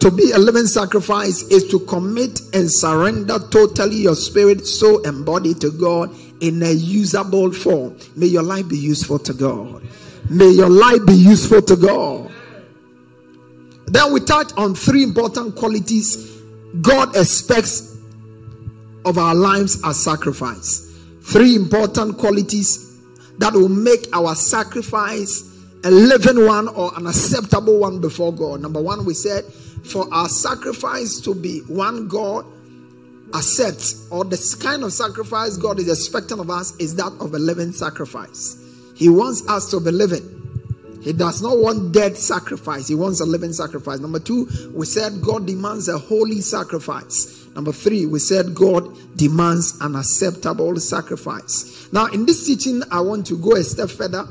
To 0.00 0.10
be 0.10 0.30
a 0.32 0.38
living 0.38 0.66
sacrifice 0.66 1.42
is 1.44 1.68
to 1.68 1.80
commit 1.80 2.40
and 2.54 2.70
surrender 2.70 3.38
totally 3.50 3.96
your 3.96 4.14
spirit, 4.14 4.66
soul, 4.66 5.06
and 5.06 5.26
body 5.26 5.52
to 5.54 5.70
God 5.70 6.14
in 6.40 6.62
a 6.62 6.72
usable 6.72 7.52
form. 7.52 7.98
May 8.16 8.26
your 8.26 8.42
life 8.42 8.66
be 8.66 8.78
useful 8.78 9.18
to 9.18 9.34
God. 9.34 9.82
May 10.30 10.48
your 10.48 10.70
life 10.70 11.04
be 11.06 11.12
useful 11.12 11.60
to 11.62 11.76
God. 11.76 12.32
Then 13.88 14.12
we 14.12 14.20
touch 14.20 14.52
on 14.56 14.74
three 14.74 15.02
important 15.02 15.56
qualities 15.56 16.40
God 16.80 17.16
expects 17.16 17.98
of 19.04 19.18
our 19.18 19.34
lives 19.34 19.82
as 19.84 20.02
sacrifice. 20.02 20.96
Three 21.22 21.56
important 21.56 22.16
qualities 22.16 22.96
that 23.38 23.52
will 23.52 23.68
make 23.68 24.06
our 24.14 24.34
sacrifice 24.34 25.50
a 25.84 25.90
living 25.90 26.46
one 26.46 26.68
or 26.68 26.92
an 26.96 27.06
acceptable 27.06 27.78
one 27.78 28.00
before 28.00 28.32
God. 28.32 28.60
Number 28.60 28.80
one, 28.80 29.04
we 29.04 29.14
said 29.14 29.44
for 29.84 30.12
our 30.12 30.28
sacrifice 30.28 31.20
to 31.20 31.34
be 31.34 31.60
one 31.68 32.08
God 32.08 32.46
accepts, 33.34 34.08
or 34.10 34.24
the 34.24 34.56
kind 34.60 34.82
of 34.82 34.92
sacrifice 34.92 35.56
God 35.56 35.78
is 35.78 35.88
expecting 35.88 36.40
of 36.40 36.50
us, 36.50 36.76
is 36.76 36.96
that 36.96 37.12
of 37.20 37.34
a 37.34 37.38
living 37.38 37.72
sacrifice. 37.72 38.56
He 38.96 39.08
wants 39.08 39.48
us 39.48 39.70
to 39.70 39.80
be 39.80 39.90
living. 39.90 40.36
He 41.02 41.14
does 41.14 41.40
not 41.40 41.56
want 41.58 41.92
dead 41.92 42.16
sacrifice. 42.16 42.88
He 42.88 42.94
wants 42.94 43.20
a 43.20 43.24
living 43.24 43.52
sacrifice. 43.52 44.00
Number 44.00 44.20
two, 44.20 44.46
we 44.74 44.84
said 44.84 45.22
God 45.22 45.46
demands 45.46 45.88
a 45.88 45.96
holy 45.96 46.40
sacrifice. 46.42 47.46
Number 47.54 47.72
three, 47.72 48.04
we 48.04 48.18
said 48.18 48.54
God 48.54 49.16
demands 49.16 49.80
an 49.80 49.96
acceptable 49.96 50.76
sacrifice. 50.76 51.88
Now, 51.92 52.06
in 52.06 52.26
this 52.26 52.46
teaching, 52.46 52.82
I 52.90 53.00
want 53.00 53.26
to 53.28 53.38
go 53.38 53.52
a 53.52 53.64
step 53.64 53.90
further 53.90 54.26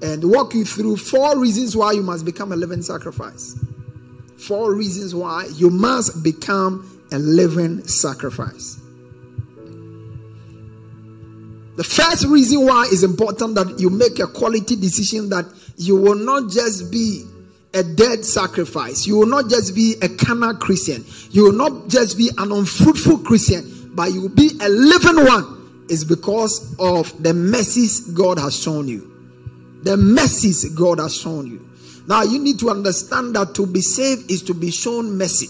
and 0.00 0.24
walk 0.30 0.54
you 0.54 0.64
through 0.64 0.96
four 0.96 1.38
reasons 1.38 1.76
why 1.76 1.92
you 1.92 2.02
must 2.02 2.24
become 2.24 2.52
a 2.52 2.56
living 2.56 2.82
sacrifice. 2.82 3.58
Four 4.46 4.74
reasons 4.74 5.14
why 5.14 5.48
you 5.54 5.70
must 5.70 6.22
become 6.22 7.00
a 7.10 7.18
living 7.18 7.86
sacrifice. 7.86 8.78
The 11.76 11.84
first 11.84 12.26
reason 12.26 12.66
why 12.66 12.86
it's 12.92 13.02
important 13.02 13.54
that 13.54 13.80
you 13.80 13.88
make 13.88 14.18
a 14.18 14.26
quality 14.26 14.76
decision 14.76 15.30
that 15.30 15.46
you 15.76 15.96
will 15.96 16.14
not 16.14 16.50
just 16.50 16.92
be 16.92 17.24
a 17.72 17.82
dead 17.82 18.24
sacrifice. 18.24 19.06
You 19.06 19.16
will 19.16 19.26
not 19.26 19.48
just 19.48 19.74
be 19.74 19.96
a 20.02 20.08
carnal 20.08 20.54
Christian. 20.54 21.04
You 21.30 21.44
will 21.44 21.52
not 21.52 21.88
just 21.88 22.18
be 22.18 22.30
an 22.36 22.52
unfruitful 22.52 23.18
Christian, 23.18 23.92
but 23.94 24.12
you 24.12 24.22
will 24.22 24.28
be 24.28 24.50
a 24.60 24.68
living 24.68 25.24
one. 25.24 25.86
Is 25.88 26.04
because 26.04 26.74
of 26.78 27.22
the 27.22 27.34
mercies 27.34 28.00
God 28.00 28.38
has 28.38 28.58
shown 28.58 28.88
you. 28.88 29.10
The 29.82 29.96
mercies 29.96 30.64
God 30.70 30.98
has 30.98 31.14
shown 31.14 31.46
you. 31.46 31.68
Now 32.06 32.22
you 32.22 32.38
need 32.38 32.58
to 32.60 32.70
understand 32.70 33.34
that 33.36 33.54
to 33.54 33.66
be 33.66 33.80
saved 33.80 34.30
is 34.30 34.42
to 34.44 34.54
be 34.54 34.70
shown 34.70 35.16
mercy. 35.16 35.48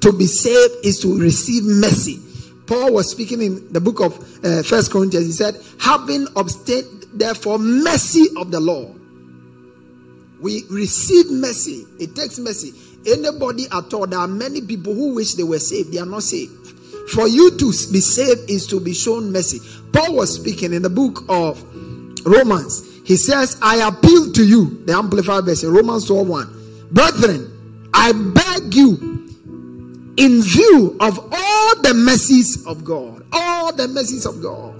To 0.00 0.12
be 0.12 0.26
saved 0.26 0.84
is 0.84 1.00
to 1.00 1.18
receive 1.18 1.64
mercy. 1.64 2.20
Paul 2.66 2.94
was 2.94 3.10
speaking 3.10 3.42
in 3.42 3.72
the 3.72 3.80
book 3.80 4.00
of 4.00 4.18
uh, 4.44 4.62
First 4.62 4.90
Corinthians. 4.90 5.26
He 5.26 5.32
said, 5.32 5.56
"Having 5.80 6.28
obtained 6.36 7.06
therefore 7.12 7.58
mercy 7.58 8.26
of 8.36 8.50
the 8.50 8.60
Lord." 8.60 9.00
We 10.40 10.64
receive 10.70 11.30
mercy. 11.30 11.86
It 11.98 12.14
takes 12.14 12.38
mercy. 12.38 12.72
Anybody 13.06 13.66
at 13.72 13.92
all, 13.94 14.06
there 14.06 14.18
are 14.18 14.28
many 14.28 14.60
people 14.60 14.94
who 14.94 15.14
wish 15.14 15.34
they 15.34 15.42
were 15.42 15.58
saved. 15.58 15.92
They 15.92 15.98
are 15.98 16.06
not 16.06 16.22
saved. 16.22 16.52
For 17.10 17.28
you 17.28 17.50
to 17.50 17.66
be 17.92 18.00
saved 18.00 18.50
is 18.50 18.66
to 18.68 18.80
be 18.80 18.94
shown 18.94 19.32
mercy. 19.32 19.60
Paul 19.92 20.16
was 20.16 20.34
speaking 20.34 20.72
in 20.72 20.82
the 20.82 20.90
book 20.90 21.24
of 21.28 21.62
Romans. 22.26 22.93
He 23.04 23.16
says, 23.16 23.58
I 23.62 23.86
appeal 23.86 24.32
to 24.32 24.44
you, 24.44 24.82
the 24.86 24.94
Amplified 24.94 25.44
Version, 25.44 25.70
Romans 25.72 26.06
12 26.06 26.26
1. 26.28 26.88
Brethren, 26.90 27.90
I 27.92 28.12
beg 28.12 28.74
you, 28.74 29.14
in 30.16 30.42
view 30.42 30.96
of 31.00 31.18
all 31.18 31.82
the 31.82 31.92
mercies 31.94 32.66
of 32.66 32.84
God, 32.84 33.26
all 33.32 33.72
the 33.72 33.88
mercies 33.88 34.26
of 34.26 34.40
God, 34.42 34.74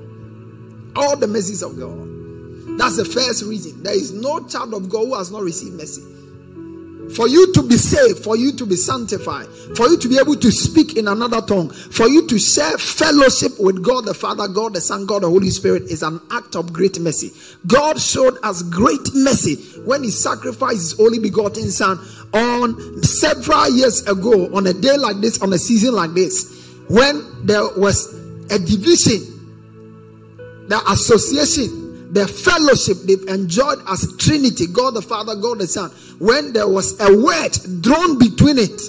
all 0.96 1.16
the 1.16 1.26
mercies 1.26 1.62
of 1.62 1.78
God. 1.78 2.78
That's 2.78 2.96
the 2.96 3.04
first 3.04 3.44
reason. 3.44 3.82
There 3.82 3.94
is 3.94 4.12
no 4.12 4.46
child 4.46 4.74
of 4.74 4.88
God 4.88 5.06
who 5.06 5.14
has 5.14 5.30
not 5.30 5.42
received 5.42 5.74
mercy. 5.74 6.02
For 7.12 7.28
you 7.28 7.52
to 7.52 7.62
be 7.62 7.76
saved, 7.76 8.24
for 8.24 8.36
you 8.36 8.52
to 8.52 8.66
be 8.66 8.76
sanctified, 8.76 9.46
for 9.76 9.88
you 9.88 9.96
to 9.98 10.08
be 10.08 10.18
able 10.18 10.36
to 10.36 10.50
speak 10.50 10.96
in 10.96 11.06
another 11.06 11.40
tongue, 11.40 11.70
for 11.70 12.08
you 12.08 12.26
to 12.26 12.38
share 12.38 12.76
fellowship 12.78 13.52
with 13.58 13.82
God 13.82 14.04
the 14.04 14.14
Father, 14.14 14.48
God 14.48 14.74
the 14.74 14.80
Son, 14.80 15.06
God 15.06 15.22
the 15.22 15.28
Holy 15.28 15.50
Spirit 15.50 15.84
is 15.84 16.02
an 16.02 16.20
act 16.30 16.56
of 16.56 16.72
great 16.72 16.98
mercy. 16.98 17.30
God 17.66 18.00
showed 18.00 18.38
us 18.42 18.62
great 18.62 19.14
mercy 19.14 19.56
when 19.82 20.02
He 20.02 20.10
sacrificed 20.10 20.78
His 20.78 21.00
only 21.00 21.18
begotten 21.18 21.70
Son 21.70 21.98
on 22.32 23.02
several 23.02 23.70
years 23.70 24.06
ago, 24.06 24.54
on 24.54 24.66
a 24.66 24.72
day 24.72 24.96
like 24.96 25.18
this, 25.18 25.40
on 25.40 25.52
a 25.52 25.58
season 25.58 25.94
like 25.94 26.14
this, 26.14 26.68
when 26.88 27.46
there 27.46 27.66
was 27.76 28.12
a 28.50 28.58
division, 28.58 29.30
the 30.68 30.82
association 30.88 31.84
the 32.14 32.28
fellowship 32.28 32.96
they've 33.04 33.26
enjoyed 33.28 33.78
as 33.88 34.06
Trinity, 34.18 34.68
God 34.68 34.94
the 34.94 35.02
Father, 35.02 35.34
God 35.34 35.58
the 35.58 35.66
Son, 35.66 35.90
when 36.18 36.52
there 36.52 36.68
was 36.68 36.98
a 37.00 37.16
word 37.16 37.52
drawn 37.82 38.18
between 38.18 38.58
it 38.58 38.80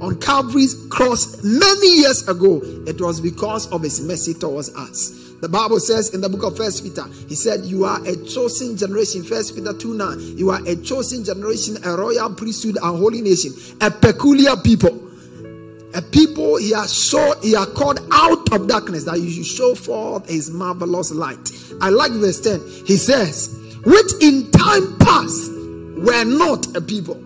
on 0.00 0.18
Calvary's 0.20 0.74
cross 0.88 1.42
many 1.42 1.98
years 1.98 2.26
ago, 2.28 2.60
it 2.86 3.00
was 3.00 3.20
because 3.20 3.70
of 3.72 3.82
his 3.82 4.00
mercy 4.00 4.34
towards 4.34 4.74
us. 4.74 5.34
The 5.40 5.48
Bible 5.48 5.80
says 5.80 6.14
in 6.14 6.20
the 6.20 6.28
book 6.28 6.42
of 6.42 6.56
First 6.56 6.84
Peter, 6.84 7.04
he 7.28 7.34
said, 7.34 7.64
You 7.64 7.84
are 7.84 7.98
a 8.06 8.16
chosen 8.24 8.76
generation. 8.76 9.22
First 9.22 9.54
Peter 9.54 9.72
2 9.72 9.94
9. 9.94 10.36
You 10.36 10.50
are 10.50 10.60
a 10.66 10.76
chosen 10.76 11.24
generation, 11.24 11.78
a 11.84 11.96
royal 11.96 12.34
priesthood, 12.34 12.76
a 12.82 12.92
holy 12.92 13.22
nation, 13.22 13.52
a 13.80 13.90
peculiar 13.90 14.56
people 14.56 15.10
a 15.94 16.02
people 16.02 16.56
he 16.56 16.70
has 16.70 16.92
shown 16.94 17.34
he 17.42 17.52
has 17.52 17.66
called 17.68 17.98
out 18.12 18.52
of 18.52 18.68
darkness 18.68 19.04
that 19.04 19.18
you 19.18 19.28
should 19.28 19.44
show 19.44 19.74
forth 19.74 20.28
his 20.28 20.50
marvelous 20.50 21.10
light 21.10 21.50
i 21.80 21.88
like 21.88 22.12
verse 22.12 22.40
10 22.40 22.60
he 22.86 22.96
says 22.96 23.58
which 23.84 24.12
in 24.20 24.48
time 24.52 24.96
past 24.98 25.50
were 26.00 26.24
not 26.24 26.76
a 26.76 26.80
people. 26.80 27.16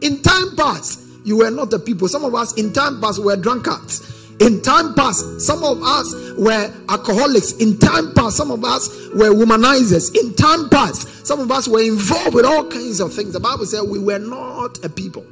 In 0.00 0.22
time 0.22 0.56
past 0.56 1.00
you 1.24 1.38
were 1.38 1.50
not 1.50 1.72
a 1.72 1.78
people. 1.78 2.08
Some 2.08 2.24
of 2.24 2.34
us 2.34 2.52
in 2.54 2.72
time 2.72 3.00
past 3.00 3.22
were 3.22 3.36
drunkards. 3.36 4.08
In 4.40 4.60
time 4.62 4.94
past 4.94 5.40
some 5.40 5.62
of 5.62 5.82
us 5.82 6.14
were 6.36 6.72
alcoholics. 6.88 7.52
In 7.52 7.78
time 7.78 8.12
past 8.14 8.36
some 8.36 8.50
of 8.50 8.64
us 8.64 8.88
were 9.14 9.30
womanizers. 9.30 10.16
In 10.16 10.34
time 10.34 10.68
past 10.68 11.26
some 11.26 11.40
of 11.40 11.50
us 11.50 11.68
were 11.68 11.82
involved 11.82 12.34
with 12.34 12.44
all 12.44 12.68
kinds 12.68 13.00
of 13.00 13.12
things. 13.14 13.32
The 13.32 13.40
bible 13.40 13.66
said 13.66 13.82
we 13.82 13.98
were 13.98 14.18
not 14.18 14.84
a 14.84 14.88
people. 14.88 15.24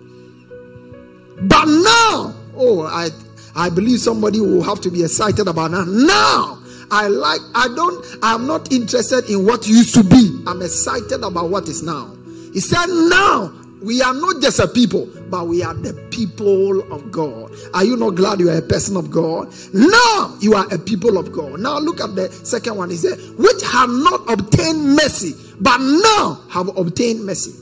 But 1.43 1.65
now 1.67 2.35
Oh, 2.57 2.83
I 2.83 3.09
I 3.57 3.71
believe 3.71 4.01
somebody 4.01 4.41
will 4.41 4.63
have 4.63 4.81
to 4.83 4.91
be 4.91 5.03
excited 5.03 5.49
about 5.49 5.71
that. 5.73 5.87
Now, 5.89 6.59
I 6.91 7.09
like, 7.09 7.41
I 7.55 7.69
don't, 7.75 8.05
I'm 8.23 8.47
not 8.47 8.73
interested 8.73 9.29
in 9.29 9.45
what 9.45 9.67
used 9.67 9.95
to 9.95 10.05
be. 10.05 10.43
I'm 10.47 10.63
excited 10.63 11.25
about 11.25 11.51
what 11.51 11.69
is 11.69 11.83
now. 11.83 12.15
He 12.53 12.61
said, 12.61 12.87
Now 12.87 13.53
we 13.83 14.03
are 14.03 14.13
not 14.13 14.43
just 14.43 14.59
a 14.59 14.69
people, 14.69 15.09
but 15.31 15.47
we 15.47 15.63
are 15.63 15.75
the 15.75 15.95
people 16.11 16.81
of 16.93 17.11
God. 17.11 17.53
Are 17.73 17.85
you 17.85 17.97
not 17.97 18.11
glad 18.11 18.41
you 18.41 18.51
are 18.51 18.59
a 18.59 18.63
person 18.63 18.97
of 18.97 19.11
God? 19.11 19.53
Now 19.73 20.37
you 20.41 20.55
are 20.55 20.67
a 20.73 20.79
people 20.79 21.17
of 21.17 21.33
God. 21.33 21.61
Now 21.61 21.79
look 21.79 22.01
at 22.01 22.15
the 22.15 22.31
second 22.45 22.77
one. 22.77 22.91
He 22.91 22.97
said, 22.97 23.19
Which 23.39 23.63
have 23.63 23.91
not 23.91 24.31
obtained 24.31 24.97
mercy, 24.97 25.35
but 25.61 25.79
now 25.79 26.41
have 26.51 26.77
obtained 26.77 27.25
mercy. 27.25 27.53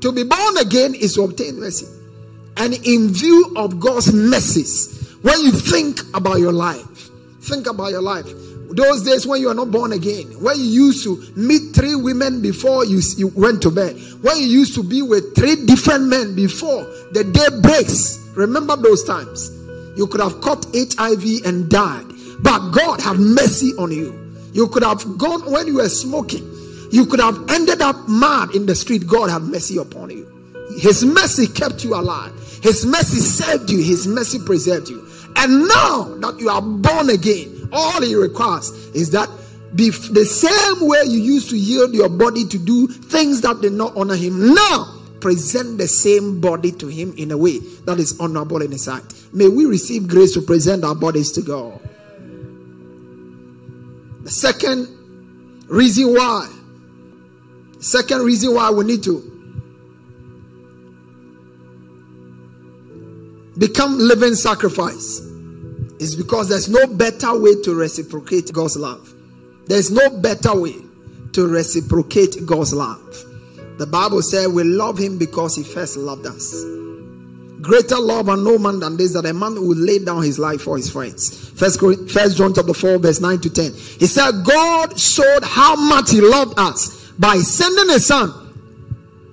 To 0.00 0.12
be 0.12 0.22
born 0.22 0.58
again 0.58 0.94
is 0.94 1.14
to 1.14 1.22
obtain 1.22 1.58
mercy. 1.58 1.86
And 2.56 2.74
in 2.86 3.08
view 3.08 3.52
of 3.56 3.80
God's 3.80 4.12
mercies, 4.12 5.16
when 5.22 5.40
you 5.40 5.50
think 5.50 6.00
about 6.14 6.38
your 6.38 6.52
life, 6.52 7.10
think 7.40 7.66
about 7.66 7.90
your 7.90 8.02
life. 8.02 8.26
Those 8.74 9.04
days 9.04 9.24
when 9.24 9.40
you 9.40 9.48
are 9.50 9.54
not 9.54 9.70
born 9.70 9.92
again, 9.92 10.26
when 10.42 10.58
you 10.58 10.64
used 10.64 11.04
to 11.04 11.22
meet 11.36 11.74
three 11.74 11.94
women 11.94 12.42
before 12.42 12.84
you, 12.84 13.00
you 13.16 13.28
went 13.28 13.62
to 13.62 13.70
bed, 13.70 13.96
when 14.20 14.36
you 14.38 14.46
used 14.46 14.74
to 14.74 14.82
be 14.82 15.00
with 15.00 15.36
three 15.36 15.64
different 15.64 16.08
men 16.08 16.34
before 16.34 16.82
the 17.12 17.22
day 17.22 17.60
breaks. 17.62 18.18
Remember 18.34 18.74
those 18.74 19.04
times. 19.04 19.50
You 19.96 20.08
could 20.08 20.20
have 20.20 20.40
caught 20.40 20.66
HIV 20.74 21.46
and 21.46 21.70
died, 21.70 22.04
but 22.42 22.70
God 22.72 23.00
had 23.00 23.16
mercy 23.18 23.70
on 23.78 23.92
you. 23.92 24.20
You 24.52 24.66
could 24.66 24.82
have 24.82 25.18
gone 25.18 25.48
when 25.50 25.68
you 25.68 25.74
were 25.74 25.88
smoking, 25.88 26.44
you 26.90 27.06
could 27.06 27.20
have 27.20 27.48
ended 27.50 27.80
up 27.80 28.08
mad 28.08 28.56
in 28.56 28.66
the 28.66 28.74
street. 28.74 29.06
God 29.06 29.30
had 29.30 29.42
mercy 29.42 29.78
upon 29.78 30.10
you. 30.10 30.26
His 30.80 31.04
mercy 31.04 31.46
kept 31.46 31.84
you 31.84 31.94
alive. 31.94 32.32
His 32.60 32.84
mercy 32.84 33.20
saved 33.20 33.70
you, 33.70 33.78
His 33.78 34.08
mercy 34.08 34.38
preserved 34.44 34.88
you. 34.88 35.06
And 35.36 35.68
now 35.68 36.16
that 36.20 36.36
you 36.40 36.48
are 36.48 36.62
born 36.62 37.10
again, 37.10 37.53
all 37.74 38.00
He 38.00 38.14
requires 38.14 38.70
is 38.94 39.10
that 39.10 39.28
the 39.74 40.24
same 40.24 40.88
way 40.88 41.02
you 41.06 41.18
used 41.18 41.50
to 41.50 41.56
yield 41.58 41.94
your 41.94 42.08
body 42.08 42.46
to 42.46 42.58
do 42.58 42.86
things 42.86 43.40
that 43.40 43.60
did 43.60 43.72
not 43.72 43.96
honor 43.96 44.14
Him. 44.14 44.54
Now, 44.54 45.00
present 45.20 45.78
the 45.78 45.88
same 45.88 46.40
body 46.40 46.70
to 46.70 46.86
Him 46.86 47.12
in 47.16 47.32
a 47.32 47.36
way 47.36 47.58
that 47.84 47.98
is 47.98 48.18
honorable 48.20 48.62
in 48.62 48.70
His 48.70 48.84
sight. 48.84 49.02
May 49.32 49.48
we 49.48 49.66
receive 49.66 50.06
grace 50.06 50.32
to 50.34 50.42
present 50.42 50.84
our 50.84 50.94
bodies 50.94 51.32
to 51.32 51.42
God. 51.42 51.80
The 54.22 54.30
second 54.30 54.86
reason 55.66 56.14
why, 56.14 56.48
second 57.80 58.22
reason 58.22 58.54
why 58.54 58.70
we 58.70 58.84
need 58.84 59.02
to 59.02 59.30
become 63.58 63.98
living 63.98 64.34
sacrifice 64.34 65.20
is 66.04 66.14
because 66.14 66.48
there's 66.48 66.68
no 66.68 66.86
better 66.86 67.38
way 67.38 67.60
to 67.62 67.74
reciprocate 67.74 68.52
God's 68.52 68.76
love. 68.76 69.12
There's 69.66 69.90
no 69.90 70.10
better 70.20 70.54
way 70.54 70.76
to 71.32 71.48
reciprocate 71.48 72.44
God's 72.44 72.74
love. 72.74 73.24
The 73.78 73.86
Bible 73.86 74.22
said 74.22 74.52
we 74.52 74.64
love 74.64 74.98
him 74.98 75.18
because 75.18 75.56
he 75.56 75.64
first 75.64 75.96
loved 75.96 76.26
us. 76.26 76.62
Greater 77.62 77.98
love 77.98 78.28
and 78.28 78.44
no 78.44 78.58
man 78.58 78.78
than 78.78 78.98
this 78.98 79.14
that 79.14 79.24
a 79.24 79.32
man 79.32 79.54
will 79.54 79.76
lay 79.76 79.98
down 79.98 80.22
his 80.22 80.38
life 80.38 80.60
for 80.60 80.76
his 80.76 80.90
friends. 80.90 81.48
First, 81.58 81.80
First 82.10 82.36
John 82.36 82.52
chapter 82.54 82.74
4, 82.74 82.98
verse 82.98 83.20
9 83.20 83.40
to 83.40 83.50
10. 83.50 83.72
He 83.72 84.06
said, 84.06 84.44
God 84.44 85.00
showed 85.00 85.42
how 85.42 85.74
much 85.74 86.10
he 86.10 86.20
loved 86.20 86.58
us 86.58 87.10
by 87.12 87.36
sending 87.38 87.88
his 87.88 88.06
son 88.06 88.30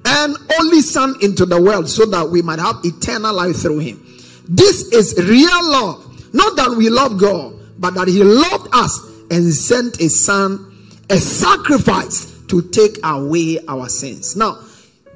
and 0.05 0.37
only 0.59 0.81
son 0.81 1.15
into 1.21 1.45
the 1.45 1.61
world 1.61 1.89
so 1.89 2.05
that 2.05 2.29
we 2.29 2.41
might 2.41 2.59
have 2.59 2.77
eternal 2.85 3.35
life 3.35 3.57
through 3.57 3.79
him. 3.79 4.01
This 4.47 4.91
is 4.93 5.15
real 5.17 5.69
love. 5.69 6.10
Not 6.33 6.55
that 6.55 6.75
we 6.77 6.89
love 6.89 7.19
God, 7.19 7.53
but 7.77 7.93
that 7.95 8.07
He 8.07 8.23
loved 8.23 8.69
us 8.73 8.99
and 9.29 9.53
sent 9.53 9.99
a 10.01 10.09
Son, 10.09 10.89
a 11.09 11.17
sacrifice 11.17 12.31
to 12.47 12.61
take 12.61 12.97
away 13.03 13.59
our 13.67 13.89
sins. 13.89 14.35
Now, 14.35 14.59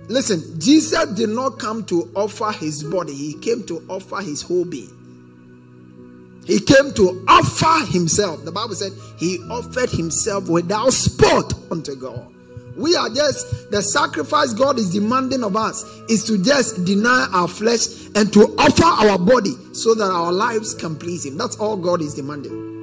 listen, 0.07 0.60
Jesus 0.60 1.05
did 1.15 1.29
not 1.29 1.60
come 1.60 1.86
to 1.86 2.12
offer 2.15 2.51
His 2.51 2.84
body, 2.84 3.13
He 3.13 3.34
came 3.36 3.65
to 3.67 3.86
offer 3.89 4.17
His 4.17 4.41
whole 4.41 4.65
being. 4.65 4.91
He 6.45 6.60
came 6.60 6.93
to 6.93 7.25
offer 7.27 7.86
Himself. 7.91 8.45
The 8.45 8.51
Bible 8.51 8.75
said 8.75 8.91
He 9.17 9.39
offered 9.50 9.89
Himself 9.89 10.48
without 10.48 10.93
spot 10.93 11.53
unto 11.72 11.95
God. 11.95 12.35
We 12.77 12.96
are 12.96 13.10
just 13.10 13.72
the 13.72 13.82
sacrifice 13.82 14.53
God 14.53 14.77
is 14.77 14.91
demanding 14.91 15.44
of 15.44 15.55
us 15.55 15.84
is 16.10 16.24
to 16.25 16.44
just 16.44 16.84
deny 16.86 17.27
our 17.32 17.48
flesh 17.48 18.08
and 18.15 18.32
to 18.34 18.55
offer 18.58 18.84
our 18.84 19.17
body 19.17 19.55
so 19.74 19.96
that 19.96 20.12
our 20.12 20.32
lives 20.32 20.74
can 20.74 20.96
please 20.96 21.25
Him. 21.25 21.38
That's 21.38 21.58
all 21.58 21.77
God 21.77 22.01
is 22.01 22.13
demanding. 22.13 22.75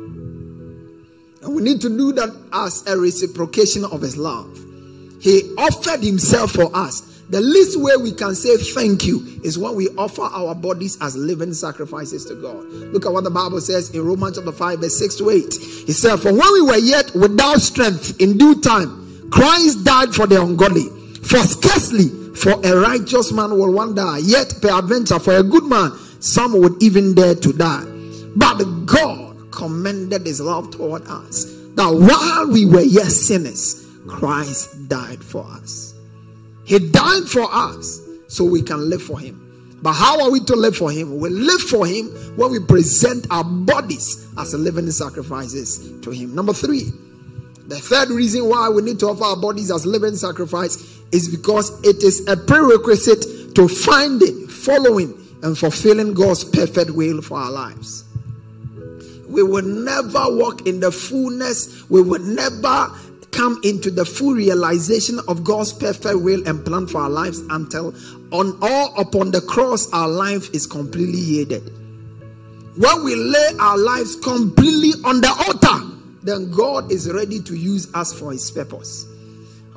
And 1.42 1.54
we 1.54 1.62
need 1.62 1.80
to 1.80 1.88
do 1.88 2.12
that 2.12 2.34
as 2.52 2.86
a 2.86 2.96
reciprocation 2.96 3.84
of 3.84 4.00
his 4.00 4.16
love. 4.16 4.58
He 5.20 5.42
offered 5.58 6.02
himself 6.02 6.52
for 6.52 6.74
us. 6.74 7.00
The 7.30 7.40
least 7.40 7.80
way 7.80 7.96
we 7.96 8.12
can 8.12 8.34
say 8.34 8.56
thank 8.56 9.06
you 9.06 9.40
is 9.42 9.58
when 9.58 9.74
we 9.74 9.88
offer 9.90 10.22
our 10.22 10.54
bodies 10.54 10.98
as 11.00 11.16
living 11.16 11.54
sacrifices 11.54 12.24
to 12.26 12.34
God. 12.34 12.64
Look 12.92 13.06
at 13.06 13.12
what 13.12 13.24
the 13.24 13.30
Bible 13.30 13.60
says 13.60 13.90
in 13.90 14.04
Romans 14.04 14.36
chapter 14.36 14.52
5, 14.52 14.80
verse 14.80 14.98
6 14.98 15.16
to 15.16 15.30
8. 15.30 15.54
He 15.86 15.92
said, 15.92 16.16
For 16.18 16.32
when 16.32 16.52
we 16.52 16.60
were 16.62 16.76
yet 16.76 17.14
without 17.14 17.60
strength, 17.60 18.20
in 18.20 18.36
due 18.36 18.60
time, 18.60 19.01
Christ 19.32 19.82
died 19.84 20.14
for 20.14 20.26
the 20.26 20.40
ungodly. 20.40 20.88
For 21.24 21.38
scarcely 21.38 22.08
for 22.34 22.60
a 22.64 22.76
righteous 22.76 23.32
man 23.32 23.50
will 23.50 23.72
one 23.72 23.94
die, 23.94 24.18
yet 24.18 24.54
peradventure 24.60 25.18
for 25.18 25.36
a 25.36 25.42
good 25.42 25.64
man, 25.64 25.92
some 26.20 26.60
would 26.60 26.82
even 26.82 27.14
dare 27.14 27.34
to 27.36 27.52
die. 27.52 27.84
But 28.36 28.62
God 28.84 29.50
commended 29.50 30.26
his 30.26 30.40
love 30.40 30.70
toward 30.70 31.06
us 31.06 31.44
that 31.74 31.88
while 31.88 32.52
we 32.52 32.66
were 32.66 32.82
yet 32.82 33.10
sinners, 33.10 33.86
Christ 34.06 34.88
died 34.88 35.22
for 35.22 35.44
us. 35.44 35.94
He 36.64 36.78
died 36.78 37.24
for 37.24 37.48
us 37.50 38.00
so 38.28 38.44
we 38.44 38.62
can 38.62 38.90
live 38.90 39.02
for 39.02 39.18
him. 39.18 39.38
But 39.82 39.94
how 39.94 40.22
are 40.22 40.30
we 40.30 40.40
to 40.40 40.54
live 40.54 40.76
for 40.76 40.90
him? 40.90 41.18
We 41.18 41.28
live 41.28 41.60
for 41.62 41.86
him 41.86 42.06
when 42.36 42.52
we 42.52 42.60
present 42.60 43.26
our 43.30 43.44
bodies 43.44 44.28
as 44.38 44.54
living 44.54 44.90
sacrifices 44.90 46.00
to 46.02 46.10
him. 46.10 46.34
Number 46.34 46.52
three, 46.52 46.92
the 47.72 47.80
third 47.80 48.10
reason 48.10 48.50
why 48.50 48.68
we 48.68 48.82
need 48.82 48.98
to 49.00 49.06
offer 49.06 49.24
our 49.24 49.36
bodies 49.36 49.70
as 49.70 49.86
living 49.86 50.14
sacrifice 50.14 50.76
is 51.10 51.26
because 51.34 51.70
it 51.82 52.02
is 52.02 52.26
a 52.28 52.36
prerequisite 52.36 53.54
to 53.54 53.66
finding, 53.66 54.46
following, 54.46 55.18
and 55.42 55.56
fulfilling 55.56 56.12
God's 56.12 56.44
perfect 56.44 56.90
will 56.90 57.22
for 57.22 57.38
our 57.38 57.50
lives. 57.50 58.04
We 59.26 59.42
will 59.42 59.64
never 59.64 60.36
walk 60.36 60.66
in 60.66 60.80
the 60.80 60.92
fullness, 60.92 61.88
we 61.88 62.02
will 62.02 62.20
never 62.20 62.90
come 63.30 63.58
into 63.64 63.90
the 63.90 64.04
full 64.04 64.34
realization 64.34 65.18
of 65.26 65.42
God's 65.42 65.72
perfect 65.72 66.20
will 66.20 66.46
and 66.46 66.62
plan 66.66 66.86
for 66.86 67.00
our 67.00 67.08
lives 67.08 67.38
until 67.48 67.94
on 68.32 68.58
all 68.60 68.94
upon 69.00 69.30
the 69.30 69.40
cross 69.40 69.90
our 69.94 70.08
life 70.08 70.54
is 70.54 70.66
completely 70.66 71.18
yielded. 71.18 71.72
When 72.76 73.02
we 73.02 73.14
lay 73.16 73.48
our 73.58 73.78
lives 73.78 74.16
completely 74.16 74.92
on 75.06 75.22
the 75.22 75.30
altar, 75.30 75.91
then 76.22 76.50
God 76.50 76.90
is 76.90 77.10
ready 77.10 77.40
to 77.42 77.54
use 77.54 77.92
us 77.94 78.12
for 78.12 78.32
his 78.32 78.50
purpose. 78.50 79.06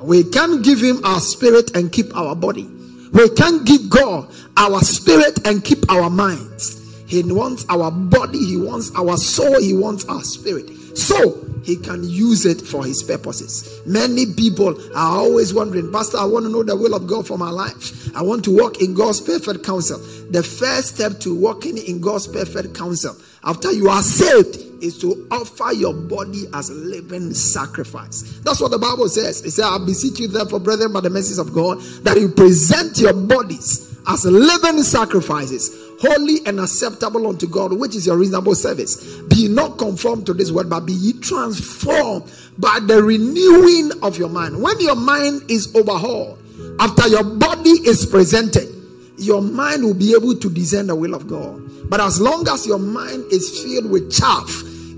We 0.00 0.24
can't 0.24 0.64
give 0.64 0.80
him 0.80 1.04
our 1.04 1.20
spirit 1.20 1.76
and 1.76 1.90
keep 1.90 2.14
our 2.16 2.34
body. 2.34 2.68
We 3.12 3.28
can't 3.30 3.66
give 3.66 3.88
God 3.88 4.30
our 4.56 4.80
spirit 4.80 5.46
and 5.46 5.64
keep 5.64 5.90
our 5.90 6.10
minds. 6.10 6.76
He 7.06 7.22
wants 7.22 7.64
our 7.68 7.90
body, 7.90 8.44
He 8.44 8.56
wants 8.56 8.90
our 8.96 9.16
soul, 9.16 9.60
He 9.60 9.72
wants 9.72 10.04
our 10.06 10.22
spirit. 10.22 10.68
So 10.96 11.40
He 11.62 11.76
can 11.76 12.02
use 12.02 12.44
it 12.44 12.60
for 12.60 12.84
His 12.84 13.02
purposes. 13.02 13.80
Many 13.86 14.26
people 14.34 14.76
are 14.96 15.18
always 15.18 15.54
wondering, 15.54 15.92
Pastor, 15.92 16.18
I 16.18 16.24
want 16.24 16.46
to 16.46 16.50
know 16.50 16.64
the 16.64 16.74
will 16.74 16.94
of 16.94 17.06
God 17.06 17.26
for 17.26 17.38
my 17.38 17.50
life. 17.50 18.14
I 18.16 18.22
want 18.22 18.44
to 18.46 18.56
walk 18.56 18.82
in 18.82 18.94
God's 18.94 19.20
perfect 19.20 19.64
counsel. 19.64 19.98
The 20.30 20.42
first 20.42 20.96
step 20.96 21.20
to 21.20 21.34
walking 21.34 21.78
in 21.78 22.00
God's 22.00 22.26
perfect 22.26 22.74
counsel 22.74 23.16
after 23.44 23.70
you 23.70 23.88
are 23.88 24.02
saved 24.02 24.65
is 24.80 24.98
to 25.00 25.26
offer 25.30 25.72
your 25.72 25.94
body 25.94 26.44
as 26.52 26.70
living 26.70 27.32
sacrifice. 27.34 28.40
That's 28.44 28.60
what 28.60 28.70
the 28.70 28.78
Bible 28.78 29.08
says. 29.08 29.44
It 29.44 29.52
says, 29.52 29.64
I 29.64 29.78
beseech 29.84 30.20
you, 30.20 30.28
therefore, 30.28 30.60
brethren, 30.60 30.92
by 30.92 31.00
the 31.00 31.10
mercies 31.10 31.38
of 31.38 31.52
God, 31.52 31.80
that 32.02 32.18
you 32.18 32.28
present 32.28 32.98
your 32.98 33.12
bodies 33.12 33.96
as 34.08 34.24
living 34.24 34.82
sacrifices, 34.82 35.76
holy 36.00 36.38
and 36.46 36.60
acceptable 36.60 37.26
unto 37.26 37.46
God, 37.46 37.72
which 37.72 37.96
is 37.96 38.06
your 38.06 38.16
reasonable 38.16 38.54
service. 38.54 39.20
Be 39.22 39.48
not 39.48 39.78
conformed 39.78 40.26
to 40.26 40.34
this 40.34 40.52
word, 40.52 40.70
but 40.70 40.80
be 40.80 40.92
ye 40.92 41.12
transformed 41.14 42.30
by 42.58 42.78
the 42.86 43.02
renewing 43.02 43.90
of 44.02 44.16
your 44.18 44.28
mind. 44.28 44.62
When 44.62 44.78
your 44.80 44.96
mind 44.96 45.50
is 45.50 45.74
overhauled, 45.74 46.38
after 46.78 47.08
your 47.08 47.24
body 47.24 47.70
is 47.70 48.06
presented, 48.06 48.72
your 49.18 49.42
mind 49.42 49.82
will 49.82 49.94
be 49.94 50.14
able 50.14 50.36
to 50.36 50.50
discern 50.50 50.86
the 50.86 50.94
will 50.94 51.14
of 51.14 51.26
God. 51.26 51.62
But 51.88 52.00
as 52.00 52.20
long 52.20 52.46
as 52.48 52.66
your 52.66 52.78
mind 52.78 53.24
is 53.32 53.62
filled 53.62 53.90
with 53.90 54.12
chaff, 54.12 54.48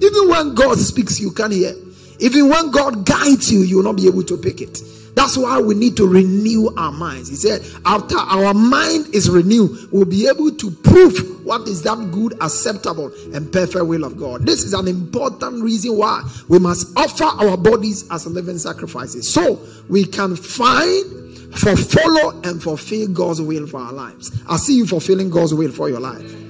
even 0.01 0.29
when 0.29 0.55
God 0.55 0.79
speaks, 0.79 1.21
you 1.21 1.31
can't 1.31 1.53
hear. 1.53 1.75
Even 2.21 2.49
when 2.49 2.71
God 2.71 3.07
guides 3.07 3.53
you, 3.53 3.61
you 3.61 3.77
will 3.77 3.85
not 3.85 3.97
be 3.97 4.07
able 4.07 4.25
to 4.25 4.37
pick 4.37 4.61
it. 4.61 4.81
That's 5.15 5.37
why 5.37 5.61
we 5.61 5.75
need 5.75 5.97
to 5.97 6.07
renew 6.07 6.73
our 6.77 6.93
minds. 6.93 7.29
He 7.29 7.35
said, 7.35 7.61
after 7.85 8.17
our 8.17 8.55
mind 8.55 9.13
is 9.13 9.29
renewed, 9.29 9.91
we'll 9.91 10.05
be 10.05 10.29
able 10.29 10.53
to 10.53 10.71
prove 10.71 11.45
what 11.45 11.67
is 11.67 11.83
that 11.83 12.11
good, 12.13 12.35
acceptable, 12.41 13.11
and 13.35 13.53
perfect 13.53 13.85
will 13.87 14.05
of 14.05 14.17
God. 14.17 14.47
This 14.47 14.63
is 14.63 14.75
an 14.75 14.87
important 14.87 15.65
reason 15.65 15.97
why 15.97 16.23
we 16.49 16.61
must 16.61 16.97
offer 16.97 17.25
our 17.25 17.57
bodies 17.57 18.09
as 18.13 18.27
living 18.29 18.59
sacrifices 18.59 19.29
so 19.29 19.59
we 19.89 20.05
can 20.05 20.37
find, 20.37 21.53
fulfill, 21.57 22.41
and 22.47 22.63
fulfill 22.63 23.09
God's 23.09 23.43
will 23.43 23.67
for 23.67 23.81
our 23.81 23.93
lives. 23.93 24.41
I 24.49 24.57
see 24.57 24.77
you 24.77 24.87
fulfilling 24.87 25.31
God's 25.31 25.53
will 25.53 25.73
for 25.73 25.89
your 25.89 26.01
life. 26.01 26.48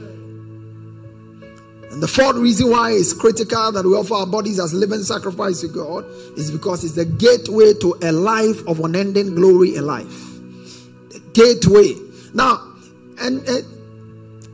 And 1.98 2.02
the 2.04 2.06
fourth 2.06 2.36
reason 2.36 2.70
why 2.70 2.92
it's 2.92 3.12
critical 3.12 3.72
that 3.72 3.84
we 3.84 3.90
offer 3.90 4.14
our 4.14 4.24
bodies 4.24 4.60
as 4.60 4.72
living 4.72 5.02
sacrifice 5.02 5.62
to 5.62 5.66
God 5.66 6.04
is 6.38 6.48
because 6.48 6.84
it's 6.84 6.94
the 6.94 7.04
gateway 7.04 7.74
to 7.74 7.98
a 8.02 8.12
life 8.12 8.64
of 8.68 8.78
unending 8.78 9.34
glory 9.34 9.74
in 9.74 9.84
life. 9.84 10.06
The 11.10 11.20
gateway. 11.32 11.96
Now, 12.34 12.62
and, 13.18 13.40
and 13.48 13.64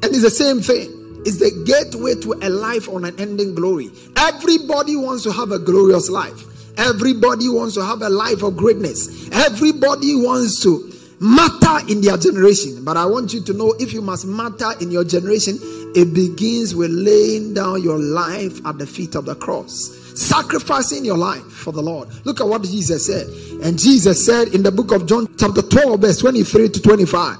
and 0.02 0.04
it's 0.04 0.22
the 0.22 0.30
same 0.30 0.62
thing. 0.62 0.88
It's 1.26 1.36
the 1.36 1.50
gateway 1.66 2.14
to 2.22 2.32
a 2.32 2.48
life 2.48 2.88
on 2.88 3.04
an 3.04 3.20
ending 3.20 3.54
glory. 3.54 3.90
Everybody 4.16 4.96
wants 4.96 5.22
to 5.24 5.32
have 5.32 5.52
a 5.52 5.58
glorious 5.58 6.08
life. 6.08 6.44
Everybody 6.78 7.50
wants 7.50 7.74
to 7.74 7.84
have 7.84 8.00
a 8.00 8.08
life 8.08 8.42
of 8.42 8.56
greatness. 8.56 9.28
Everybody 9.32 10.14
wants 10.14 10.62
to 10.62 10.90
matter 11.20 11.90
in 11.90 12.00
their 12.00 12.16
generation. 12.16 12.84
But 12.84 12.96
I 12.96 13.04
want 13.04 13.34
you 13.34 13.42
to 13.42 13.52
know 13.52 13.74
if 13.78 13.92
you 13.92 14.00
must 14.00 14.24
matter 14.24 14.72
in 14.80 14.90
your 14.90 15.04
generation, 15.04 15.58
it 15.94 16.12
begins 16.12 16.74
with 16.74 16.90
laying 16.90 17.54
down 17.54 17.82
your 17.82 17.98
life 17.98 18.64
at 18.66 18.78
the 18.78 18.86
feet 18.86 19.14
of 19.14 19.24
the 19.24 19.34
cross, 19.34 19.94
sacrificing 20.18 21.04
your 21.04 21.16
life 21.16 21.44
for 21.44 21.72
the 21.72 21.82
Lord. 21.82 22.08
Look 22.24 22.40
at 22.40 22.46
what 22.46 22.62
Jesus 22.62 23.06
said. 23.06 23.26
And 23.62 23.78
Jesus 23.78 24.24
said 24.24 24.48
in 24.48 24.62
the 24.62 24.72
book 24.72 24.92
of 24.92 25.06
John, 25.06 25.28
chapter 25.36 25.62
12, 25.62 26.00
verse 26.00 26.18
23 26.18 26.68
to 26.68 26.82
25. 26.82 27.38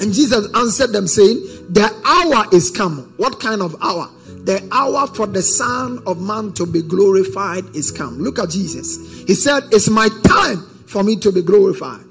And 0.00 0.14
Jesus 0.14 0.46
answered 0.54 0.92
them, 0.92 1.06
saying, 1.06 1.36
The 1.70 1.90
hour 2.04 2.46
is 2.54 2.70
come. 2.70 3.12
What 3.16 3.40
kind 3.40 3.62
of 3.62 3.76
hour? 3.82 4.08
The 4.44 4.66
hour 4.72 5.06
for 5.08 5.26
the 5.26 5.42
Son 5.42 6.00
of 6.06 6.22
Man 6.22 6.52
to 6.54 6.64
be 6.64 6.82
glorified 6.82 7.64
is 7.74 7.90
come. 7.90 8.18
Look 8.18 8.38
at 8.38 8.50
Jesus. 8.50 9.24
He 9.26 9.34
said, 9.34 9.64
It's 9.72 9.90
my 9.90 10.08
time 10.24 10.62
for 10.86 11.02
me 11.02 11.16
to 11.16 11.32
be 11.32 11.42
glorified. 11.42 12.04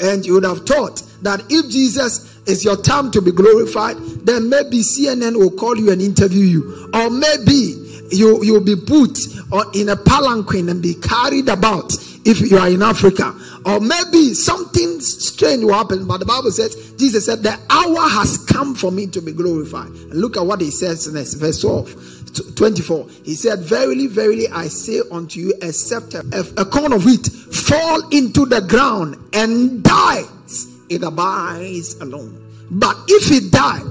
And 0.00 0.26
you 0.26 0.34
would 0.34 0.44
have 0.44 0.66
thought 0.66 1.02
that 1.22 1.42
if 1.48 1.70
Jesus 1.70 2.37
is 2.48 2.64
your 2.64 2.76
time 2.76 3.10
to 3.12 3.20
be 3.20 3.30
glorified, 3.30 3.96
then 4.24 4.48
maybe 4.48 4.78
CNN 4.78 5.36
will 5.36 5.50
call 5.50 5.76
you 5.76 5.90
and 5.92 6.00
interview 6.00 6.44
you, 6.44 6.90
or 6.94 7.10
maybe 7.10 7.84
you 8.10 8.42
you'll 8.42 8.64
be 8.64 8.76
put 8.76 9.18
uh, 9.52 9.64
in 9.74 9.90
a 9.90 9.96
palanquin 9.96 10.70
and 10.70 10.82
be 10.82 10.94
carried 10.94 11.48
about 11.48 11.92
if 12.24 12.40
you 12.40 12.58
are 12.58 12.68
in 12.68 12.82
Africa, 12.82 13.34
or 13.64 13.80
maybe 13.80 14.34
something 14.34 15.00
strange 15.00 15.64
will 15.64 15.74
happen. 15.74 16.06
But 16.06 16.18
the 16.18 16.26
Bible 16.26 16.50
says, 16.50 16.94
Jesus 16.98 17.24
said, 17.26 17.42
The 17.42 17.58
hour 17.70 18.08
has 18.08 18.38
come 18.44 18.74
for 18.74 18.90
me 18.90 19.06
to 19.08 19.20
be 19.20 19.32
glorified. 19.32 19.88
And 19.88 20.14
look 20.14 20.36
at 20.36 20.44
what 20.44 20.60
he 20.60 20.70
says 20.70 21.10
next, 21.12 21.34
verse 21.34 21.60
12. 21.60 22.14
24 22.54 23.08
he 23.24 23.34
said 23.34 23.60
verily 23.60 24.06
verily 24.06 24.46
i 24.48 24.68
say 24.68 25.00
unto 25.10 25.40
you 25.40 25.54
except 25.62 26.14
a, 26.14 26.52
a 26.58 26.64
corn 26.66 26.92
of 26.92 27.04
wheat 27.04 27.26
fall 27.26 28.06
into 28.10 28.44
the 28.46 28.60
ground 28.60 29.16
and 29.32 29.82
dies 29.82 30.67
it 30.90 31.02
abides 31.02 31.94
alone 32.00 32.44
but 32.70 32.96
if 33.08 33.30
it 33.30 33.50
die 33.50 33.82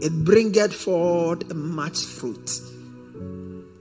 it 0.00 0.24
bringeth 0.24 0.74
forth 0.74 1.52
much 1.54 2.04
fruit 2.04 2.60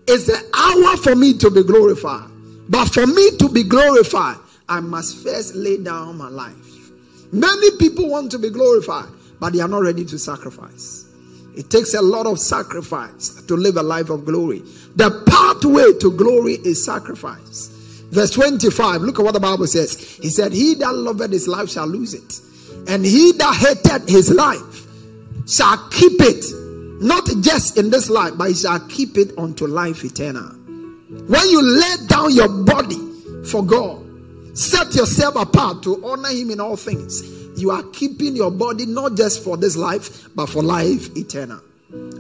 it's 0.08 0.26
the 0.26 0.52
hour 0.56 0.98
for 0.98 1.16
me 1.16 1.38
to 1.38 1.50
be 1.50 1.64
glorified 1.64 2.30
but 2.70 2.86
for 2.90 3.08
me 3.08 3.32
to 3.38 3.50
be 3.50 3.64
glorified 3.64 4.38
i 4.70 4.80
must 4.80 5.24
first 5.24 5.56
lay 5.56 5.78
down 5.78 6.18
my 6.18 6.30
life 6.30 6.92
many 7.32 7.78
people 7.78 8.10
want 8.10 8.32
to 8.32 8.40
be 8.40 8.50
glorified 8.50 9.10
but 9.40 9.54
they 9.54 9.60
are 9.60 9.68
not 9.68 9.82
ready 9.82 10.06
to 10.06 10.18
sacrifice 10.18 11.04
it 11.56 11.70
takes 11.70 11.94
a 11.94 12.02
lot 12.02 12.26
of 12.26 12.40
sacrifice 12.40 13.42
to 13.44 13.56
live 13.56 13.78
a 13.78 13.84
life 13.84 14.10
of 14.10 14.26
glory. 14.26 14.60
The 14.96 15.24
pathway 15.28 16.00
to 16.00 16.12
glory 16.12 16.54
is 16.54 16.84
sacrifice. 16.84 17.68
Verse 18.10 18.32
25, 18.32 19.02
look 19.02 19.20
at 19.20 19.26
what 19.26 19.34
the 19.34 19.40
Bible 19.40 19.68
says. 19.68 20.00
He 20.18 20.30
said, 20.30 20.52
He 20.52 20.76
that 20.76 20.94
loveth 20.94 21.32
his 21.32 21.48
life 21.48 21.70
shall 21.70 21.88
lose 21.88 22.14
it, 22.14 22.40
and 22.88 23.06
he 23.06 23.32
that 23.34 23.56
hated 23.56 24.10
his 24.10 24.30
life 24.32 24.88
shall 25.48 25.78
keep 25.90 26.22
it, 26.22 26.46
not 27.02 27.28
just 27.42 27.78
in 27.78 27.90
this 27.90 28.10
life, 28.10 28.34
but 28.38 28.50
he 28.50 28.56
shall 28.56 28.80
keep 28.88 29.18
it 29.18 29.38
unto 29.38 29.68
life 29.68 30.04
eternal. 30.04 30.50
When 31.28 31.50
you 31.50 31.62
lay 31.62 32.08
down 32.08 32.34
your 32.34 32.50
body 32.50 33.00
for 33.46 33.64
God, 33.64 34.04
set 34.58 34.96
yourself 34.96 35.36
apart 35.36 35.84
to 35.84 36.04
honor 36.06 36.30
him 36.30 36.52
in 36.52 36.60
all 36.60 36.78
things 36.78 37.44
you 37.56 37.72
are 37.72 37.84
keeping 37.94 38.36
your 38.36 38.52
body 38.52 38.86
not 38.86 39.16
just 39.16 39.44
for 39.44 39.58
this 39.58 39.76
life, 39.76 40.28
but 40.36 40.48
for 40.48 40.64
life 40.64 41.16
eternal. 41.16 41.62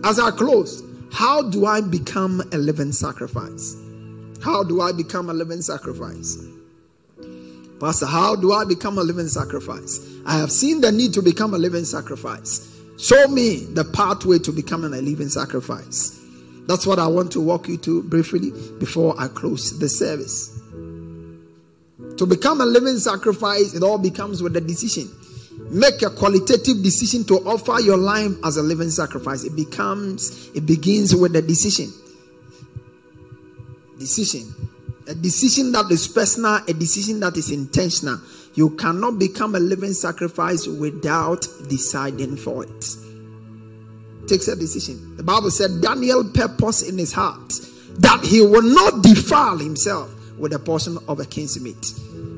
As 0.04 0.19
I 0.19 0.32
close, 0.32 0.84
how 1.12 1.41
do 1.49 1.65
I 1.65 1.82
become 1.82 2.41
a 2.52 2.58
living 2.58 2.91
sacrifice? 2.91 3.76
How 4.43 4.63
do 4.63 4.82
I 4.82 4.91
become 4.91 5.30
a 5.30 5.34
living 5.34 5.62
sacrifice? 5.62 6.38
Pastor, 7.84 8.06
how 8.06 8.34
do 8.38 8.54
I 8.54 8.63
become 8.63 8.98
a 8.98 9.04
living 9.04 9.28
sacrifice? 9.28 10.00
I 10.26 10.38
have 10.38 10.54
seen 10.54 10.80
the 10.80 10.89
need 10.89 11.12
to 11.15 11.22
become 11.22 11.54
a 11.54 11.58
living 11.58 11.84
sacrifice. 11.84 12.80
Show 12.98 13.28
me 13.28 13.58
the 13.58 13.84
pathway 13.84 14.39
to 14.39 14.54
becoming 14.54 14.93
a 14.93 15.02
living 15.02 15.28
sacrifice. 15.28 16.17
That's 16.65 16.88
what 16.88 16.98
I 16.98 17.08
want 17.08 17.34
to 17.34 17.41
walk 17.41 17.67
you 17.67 17.76
to 17.80 18.02
briefly 18.04 18.52
before 18.80 19.15
I 19.19 19.28
close 19.28 19.78
the 19.80 19.89
service. 19.89 20.58
To 22.15 22.26
become 22.26 22.62
a 22.62 22.65
living 22.65 23.00
sacrifice, 23.00 23.74
it 23.74 23.84
all 23.84 23.98
becomes 23.98 24.41
with 24.41 24.56
a 24.56 24.62
decision. 24.62 25.12
Make 25.69 26.04
a 26.04 26.10
qualitative 26.10 26.82
decision 26.82 27.26
to 27.26 27.39
offer 27.46 27.82
your 27.82 27.98
life 27.98 28.32
as 28.46 28.56
a 28.56 28.63
living 28.63 28.91
sacrifice. 28.91 29.43
It 29.43 29.58
becomes, 29.58 30.50
it 30.56 30.65
begins 30.65 31.13
with 31.13 31.36
a 31.36 31.41
decision. 31.41 31.91
Decision. 34.00 34.73
A 35.08 35.13
decision 35.16 35.72
that 35.74 35.92
is 35.92 36.08
personal, 36.08 36.60
a 36.68 36.74
decision 36.74 37.20
that 37.20 37.36
is 37.36 37.52
intentional. 37.52 38.20
You 38.54 38.70
cannot 38.72 39.20
become 39.20 39.56
a 39.56 39.60
living 39.60 39.94
sacrifice 39.94 40.66
without 40.68 41.46
deciding 41.68 42.38
for 42.38 42.63
it. 42.63 42.86
Takes 44.28 44.48
a 44.48 44.56
decision. 44.56 45.18
The 45.18 45.24
Bible 45.24 45.52
said 45.52 45.82
Daniel 45.82 46.24
purposed 46.24 46.88
in 46.88 46.98
his 46.98 47.12
heart 47.12 47.50
that 48.00 48.24
he 48.24 48.42
will 48.42 48.62
not 48.62 49.04
defile 49.04 49.58
himself 49.58 50.10
with 50.38 50.54
a 50.54 50.60
portion 50.60 50.98
of 51.08 51.20
a 51.20 51.26
king's 51.26 51.60
meat. 51.60 51.94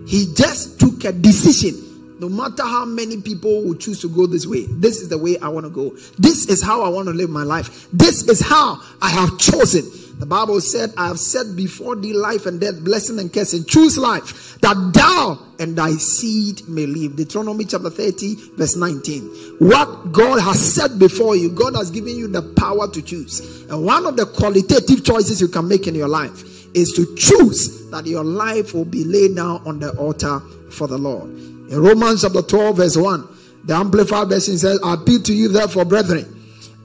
He 0.08 0.34
just 0.34 0.80
took 0.80 1.04
a 1.06 1.12
decision. 1.12 2.17
No 2.19 2.30
matter 2.30 2.63
how 2.63 2.86
many 2.86 3.21
people 3.21 3.62
will 3.63 3.75
choose 3.75 3.99
to 4.01 4.10
go 4.10 4.25
this 4.25 4.47
way, 4.47 4.65
this 4.69 5.01
is 5.01 5.10
the 5.10 5.17
way 5.17 5.38
I 5.38 5.49
want 5.49 5.65
to 5.65 5.69
go. 5.69 5.91
This 6.17 6.47
is 6.47 6.63
how 6.63 6.82
I 6.82 6.89
want 6.89 7.08
to 7.10 7.13
live 7.13 7.30
my 7.30 7.43
life. 7.43 7.88
This 7.91 8.28
is 8.28 8.41
how 8.41 8.82
I 9.01 9.10
have 9.10 9.38
chosen 9.38 9.84
the 10.17 10.25
Bible 10.25 10.62
said, 10.62 10.93
I 10.97 11.08
have 11.08 11.19
set 11.19 11.56
before 11.56 11.95
thee 11.97 12.13
life 12.13 12.45
and 12.45 12.60
death, 12.60 12.82
blessing 12.84 13.19
and 13.19 13.32
cursing. 13.34 13.65
Choose 13.65 13.97
life 13.97 14.58
that 14.62 14.91
thou 14.93 15.38
and 15.60 15.78
thy 15.78 15.91
seed 15.91 16.67
may 16.69 16.86
live. 16.86 17.17
Deuteronomy 17.17 17.65
chapter 17.65 17.89
30, 17.89 18.36
verse 18.56 18.78
19. 18.78 19.58
What 19.60 20.13
God 20.13 20.39
has 20.39 20.73
set 20.73 20.97
before 20.97 21.36
you, 21.36 21.49
God 21.49 21.75
has 21.75 21.91
given 21.91 22.15
you 22.15 22.30
the 22.30 22.41
power 22.56 22.89
to 22.89 23.01
choose. 23.01 23.63
And 23.69 23.86
one 23.86 24.06
of 24.06 24.15
the 24.15 24.25
qualitative 24.25 25.04
choices 25.04 25.41
you 25.41 25.49
can 25.49 25.67
make 25.67 25.86
in 25.86 25.95
your 25.95 26.08
life 26.08 26.43
is 26.73 26.93
to 26.93 27.13
choose 27.15 27.89
that 27.91 28.06
your 28.06 28.23
life 28.23 28.73
will 28.73 28.86
be 28.86 29.04
laid 29.04 29.36
down 29.36 29.62
on 29.67 29.80
the 29.80 29.91
altar 29.97 30.39
for 30.71 30.88
the 30.88 30.97
Lord. 30.97 31.30
In 31.30 31.82
Romans 31.82 32.21
chapter 32.21 32.41
12, 32.41 32.78
verse 32.78 32.95
1, 32.95 33.28
the 33.65 33.73
Amplified 33.73 34.30
Version 34.30 34.58
says, 34.58 34.80
I 34.84 34.93
appeal 34.93 35.21
to 35.23 35.34
you, 35.34 35.49
therefore, 35.49 35.86
brethren, 35.86 36.32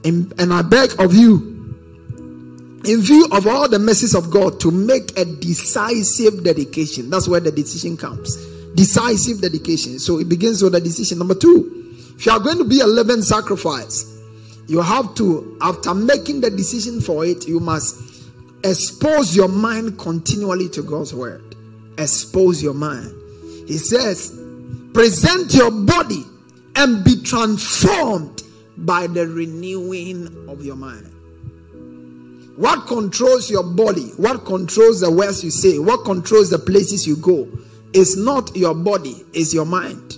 and 0.03 0.53
I 0.53 0.61
beg 0.63 0.99
of 0.99 1.13
you 1.13 1.60
in 2.85 3.01
view 3.01 3.27
of 3.31 3.47
all 3.47 3.69
the 3.69 3.79
mercies 3.79 4.15
of 4.15 4.31
God, 4.31 4.59
to 4.61 4.71
make 4.71 5.17
a 5.17 5.25
decisive 5.25 6.43
dedication. 6.43 7.09
That's 7.09 7.27
where 7.27 7.39
the 7.39 7.51
decision 7.51 7.97
comes. 7.97 8.35
Decisive 8.73 9.41
dedication. 9.41 9.99
So 9.99 10.19
it 10.19 10.29
begins 10.29 10.63
with 10.63 10.75
a 10.75 10.81
decision. 10.81 11.19
Number 11.19 11.35
two, 11.35 11.93
if 12.15 12.25
you 12.25 12.31
are 12.31 12.39
going 12.39 12.57
to 12.57 12.63
be 12.63 12.79
a 12.79 12.87
living 12.87 13.21
sacrifice, 13.21 14.05
you 14.67 14.81
have 14.81 15.15
to, 15.15 15.57
after 15.61 15.93
making 15.93 16.41
the 16.41 16.49
decision 16.49 17.01
for 17.01 17.25
it, 17.25 17.47
you 17.47 17.59
must 17.59 17.95
expose 18.63 19.35
your 19.35 19.49
mind 19.49 19.99
continually 19.99 20.69
to 20.69 20.81
God's 20.81 21.13
word. 21.13 21.55
Expose 21.97 22.63
your 22.63 22.73
mind. 22.73 23.13
He 23.67 23.77
says, 23.77 24.39
present 24.93 25.53
your 25.53 25.71
body 25.71 26.23
and 26.75 27.03
be 27.03 27.21
transformed 27.21 28.43
by 28.77 29.07
the 29.07 29.27
renewing 29.27 30.47
of 30.47 30.63
your 30.63 30.75
mind. 30.75 31.10
What 32.55 32.87
controls 32.87 33.49
your 33.49 33.63
body? 33.63 34.11
What 34.17 34.45
controls 34.45 35.01
the 35.01 35.11
words 35.11 35.43
you 35.43 35.51
say? 35.51 35.79
What 35.79 36.03
controls 36.05 36.49
the 36.49 36.59
places 36.59 37.07
you 37.07 37.15
go? 37.15 37.49
Is 37.93 38.17
not 38.17 38.55
your 38.55 38.73
body, 38.73 39.25
it's 39.33 39.53
your 39.53 39.65
mind. 39.65 40.17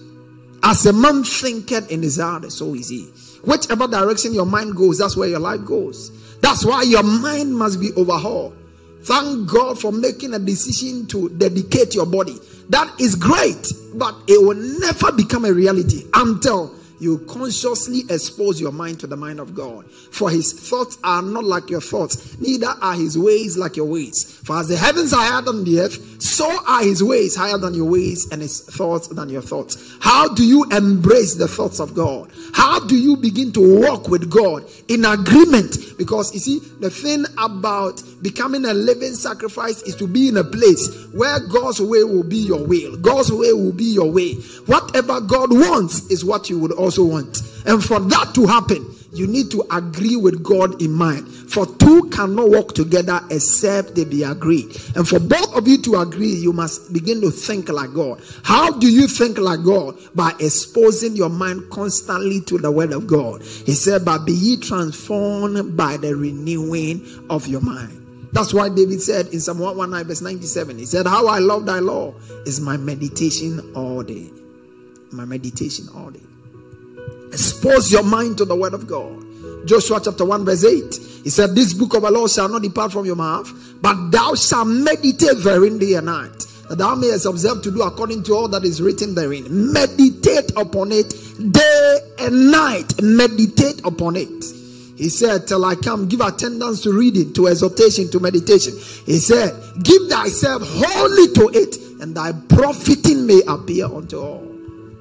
As 0.63 0.85
a 0.85 0.93
man 0.93 1.23
thinketh 1.23 1.91
in 1.91 2.01
his 2.01 2.19
heart, 2.19 2.51
so 2.51 2.73
is 2.73 2.89
he. 2.89 3.05
Whichever 3.43 3.87
direction 3.87 4.33
your 4.33 4.45
mind 4.45 4.75
goes, 4.75 4.99
that's 4.99 5.17
where 5.17 5.27
your 5.27 5.39
life 5.39 5.65
goes. 5.65 6.11
That's 6.39 6.65
why 6.65 6.83
your 6.83 7.03
mind 7.03 7.55
must 7.55 7.79
be 7.79 7.91
overhauled. 7.97 8.57
Thank 9.03 9.49
God 9.49 9.79
for 9.79 9.91
making 9.91 10.33
a 10.33 10.39
decision 10.39 11.05
to 11.07 11.29
dedicate 11.29 11.93
your 11.93 12.05
body. 12.05 12.37
That 12.69 12.93
is 13.01 13.15
great, 13.15 13.71
but 13.95 14.15
it 14.27 14.41
will 14.41 14.55
never 14.79 15.11
become 15.11 15.43
a 15.43 15.51
reality 15.51 16.05
until 16.13 16.73
you 17.03 17.19
consciously 17.27 18.01
expose 18.09 18.59
your 18.61 18.71
mind 18.71 18.99
to 19.01 19.07
the 19.07 19.17
mind 19.17 19.39
of 19.39 19.53
God. 19.53 19.89
For 19.91 20.29
his 20.29 20.53
thoughts 20.53 20.97
are 21.03 21.21
not 21.21 21.43
like 21.43 21.69
your 21.69 21.81
thoughts, 21.81 22.39
neither 22.39 22.73
are 22.81 22.95
his 22.95 23.17
ways 23.17 23.57
like 23.57 23.75
your 23.75 23.85
ways. 23.85 24.39
For 24.43 24.57
as 24.57 24.69
the 24.69 24.77
heavens 24.77 25.13
are 25.13 25.21
higher 25.21 25.41
than 25.41 25.63
the 25.63 25.81
earth, 25.81 26.21
so 26.21 26.49
are 26.67 26.83
his 26.83 27.03
ways 27.03 27.35
higher 27.35 27.57
than 27.57 27.73
your 27.73 27.89
ways, 27.89 28.27
and 28.31 28.41
his 28.41 28.61
thoughts 28.61 29.09
than 29.09 29.29
your 29.29 29.41
thoughts. 29.41 29.97
How 29.99 30.33
do 30.33 30.45
you 30.45 30.63
embrace 30.71 31.35
the 31.35 31.47
thoughts 31.47 31.79
of 31.79 31.93
God? 31.93 32.31
How 32.53 32.79
do 32.85 32.95
you 32.95 33.17
begin 33.17 33.51
to 33.53 33.81
walk 33.81 34.07
with 34.07 34.29
God 34.29 34.63
in 34.87 35.05
agreement? 35.05 35.77
Because 35.97 36.33
you 36.33 36.39
see, 36.39 36.59
the 36.79 36.89
thing 36.89 37.25
about 37.37 38.01
becoming 38.23 38.65
a 38.65 38.73
living 38.73 39.13
sacrifice 39.13 39.81
is 39.83 39.95
to 39.97 40.07
be 40.07 40.29
in 40.29 40.37
a 40.37 40.43
place 40.43 41.07
where 41.13 41.39
God's 41.39 41.81
way 41.81 42.03
will 42.03 42.23
be 42.23 42.37
your 42.37 42.65
will, 42.65 42.97
God's 42.97 43.31
way 43.31 43.53
will 43.53 43.73
be 43.73 43.83
your 43.83 44.11
way. 44.11 44.33
Whatever 44.65 45.21
God 45.21 45.51
wants 45.51 46.09
is 46.09 46.25
what 46.25 46.49
you 46.49 46.57
would 46.57 46.71
also 46.71 47.03
want. 47.03 47.41
And 47.65 47.83
for 47.83 47.99
that 47.99 48.33
to 48.35 48.47
happen, 48.47 48.93
you 49.13 49.27
need 49.27 49.51
to 49.51 49.63
agree 49.71 50.15
with 50.15 50.43
God 50.43 50.81
in 50.81 50.91
mind. 50.91 51.27
For 51.27 51.67
two 51.67 52.09
cannot 52.09 52.49
walk 52.49 52.73
together 52.73 53.21
except 53.29 53.93
they 53.93 54.05
be 54.05 54.23
agreed. 54.23 54.75
And 54.95 55.07
for 55.07 55.19
both 55.19 55.55
of 55.55 55.67
you 55.67 55.77
to 55.83 55.97
agree, 55.97 56.33
you 56.33 56.51
must 56.51 56.91
begin 56.91 57.21
to 57.21 57.29
think 57.29 57.69
like 57.69 57.93
God. 57.93 58.23
How 58.43 58.71
do 58.71 58.91
you 58.91 59.07
think 59.07 59.37
like 59.37 59.63
God? 59.63 59.99
By 60.15 60.33
exposing 60.39 61.15
your 61.15 61.29
mind 61.29 61.69
constantly 61.69 62.41
to 62.41 62.57
the 62.57 62.71
word 62.71 62.91
of 62.91 63.05
God. 63.05 63.43
He 63.43 63.73
said, 63.73 64.03
But 64.03 64.25
be 64.25 64.33
ye 64.33 64.57
transformed 64.57 65.77
by 65.77 65.97
the 65.97 66.15
renewing 66.15 67.05
of 67.29 67.47
your 67.47 67.61
mind. 67.61 68.02
That's 68.33 68.51
why 68.51 68.67
David 68.67 68.99
said 68.99 69.27
in 69.27 69.39
Psalm 69.39 69.59
119, 69.59 70.07
verse 70.07 70.21
97, 70.21 70.79
he 70.79 70.85
said, 70.85 71.05
How 71.05 71.27
I 71.27 71.37
love 71.37 71.67
thy 71.67 71.77
law 71.77 72.15
is 72.47 72.59
my 72.59 72.77
meditation 72.77 73.61
all 73.75 74.01
day. 74.01 74.31
My 75.11 75.23
meditation 75.23 75.87
all 75.95 76.09
day. 76.09 76.19
Expose 77.27 77.91
your 77.91 78.01
mind 78.01 78.39
to 78.39 78.45
the 78.45 78.55
word 78.55 78.73
of 78.73 78.87
God. 78.87 79.23
Joshua 79.67 80.01
chapter 80.03 80.25
1, 80.25 80.45
verse 80.45 80.63
8. 80.65 80.95
He 81.23 81.29
said, 81.29 81.53
This 81.53 81.75
book 81.75 81.93
of 81.93 82.01
the 82.01 82.09
law 82.09 82.27
shall 82.27 82.49
not 82.49 82.63
depart 82.63 82.91
from 82.91 83.05
your 83.05 83.15
mouth, 83.15 83.51
but 83.81 84.09
thou 84.09 84.33
shalt 84.33 84.67
meditate 84.67 85.37
therein 85.37 85.77
day 85.77 85.93
and 85.93 86.07
night, 86.07 86.47
that 86.69 86.79
thou 86.79 86.95
mayest 86.95 87.27
observe 87.27 87.61
to 87.61 87.69
do 87.69 87.83
according 87.83 88.23
to 88.23 88.33
all 88.33 88.47
that 88.47 88.63
is 88.65 88.81
written 88.81 89.13
therein. 89.13 89.45
Meditate 89.71 90.51
upon 90.57 90.91
it 90.91 91.13
day 91.51 91.99
and 92.17 92.49
night. 92.49 92.99
Meditate 93.03 93.85
upon 93.85 94.15
it. 94.15 94.62
He 94.95 95.09
said, 95.09 95.47
Till 95.47 95.65
I 95.65 95.75
come, 95.75 96.07
give 96.07 96.21
attendance 96.21 96.81
to 96.83 96.93
reading, 96.93 97.33
to 97.33 97.47
exhortation, 97.47 98.09
to 98.11 98.19
meditation. 98.19 98.73
He 99.05 99.19
said, 99.19 99.53
Give 99.83 100.01
thyself 100.09 100.61
wholly 100.65 101.33
to 101.33 101.49
it, 101.53 101.77
and 102.01 102.15
thy 102.15 102.31
profiting 102.49 103.25
may 103.25 103.41
appear 103.47 103.85
unto 103.85 104.19
all. 104.19 104.47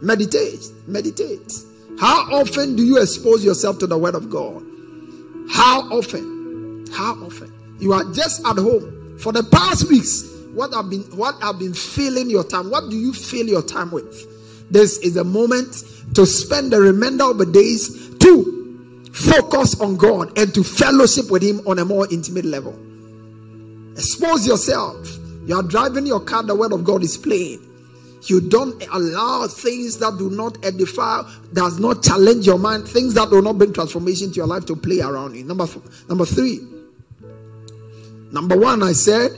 Meditate, 0.00 0.64
meditate. 0.86 1.52
How 2.00 2.26
often 2.32 2.74
do 2.74 2.84
you 2.84 3.00
expose 3.00 3.44
yourself 3.44 3.78
to 3.78 3.86
the 3.86 3.98
word 3.98 4.14
of 4.14 4.30
God? 4.30 4.64
How 5.50 5.82
often? 5.90 6.86
How 6.92 7.12
often? 7.24 7.52
You 7.78 7.92
are 7.92 8.04
just 8.12 8.44
at 8.46 8.56
home 8.56 9.18
for 9.18 9.32
the 9.32 9.42
past 9.44 9.88
weeks. 9.88 10.28
What 10.54 10.72
have 10.74 10.90
been 10.90 11.02
what 11.16 11.40
have 11.42 11.58
been 11.58 11.74
filling 11.74 12.30
your 12.30 12.44
time? 12.44 12.70
What 12.70 12.90
do 12.90 12.96
you 12.96 13.12
fill 13.12 13.46
your 13.46 13.62
time 13.62 13.90
with? 13.90 14.70
This 14.70 14.98
is 14.98 15.16
a 15.16 15.24
moment 15.24 15.84
to 16.14 16.26
spend 16.26 16.72
the 16.72 16.80
remainder 16.80 17.24
of 17.24 17.38
the 17.38 17.46
days 17.46 18.16
to 18.18 18.61
focus 19.12 19.80
on 19.80 19.96
God 19.96 20.36
and 20.38 20.52
to 20.54 20.64
fellowship 20.64 21.30
with 21.30 21.42
Him 21.42 21.60
on 21.66 21.78
a 21.78 21.84
more 21.84 22.06
intimate 22.12 22.44
level. 22.44 22.78
Expose 23.92 24.46
yourself. 24.46 25.06
You 25.46 25.56
are 25.56 25.62
driving 25.62 26.06
your 26.06 26.20
car, 26.20 26.42
the 26.42 26.54
word 26.54 26.72
of 26.72 26.84
God 26.84 27.02
is 27.02 27.16
playing 27.16 27.68
you 28.28 28.40
don't 28.40 28.82
allow 28.92 29.46
things 29.48 29.98
that 29.98 30.16
do 30.18 30.30
not 30.30 30.64
edify, 30.64 31.22
does 31.52 31.80
not 31.80 32.02
challenge 32.02 32.46
your 32.46 32.58
mind, 32.58 32.86
things 32.86 33.14
that 33.14 33.30
will 33.30 33.42
not 33.42 33.58
bring 33.58 33.72
transformation 33.72 34.30
to 34.30 34.36
your 34.36 34.46
life 34.46 34.64
to 34.66 34.76
play 34.76 35.00
around 35.00 35.34
you. 35.34 35.44
Number 35.44 35.66
number 36.08 36.24
three. 36.24 36.60
Number 38.30 38.56
one, 38.56 38.82
I 38.82 38.92
said, 38.92 39.32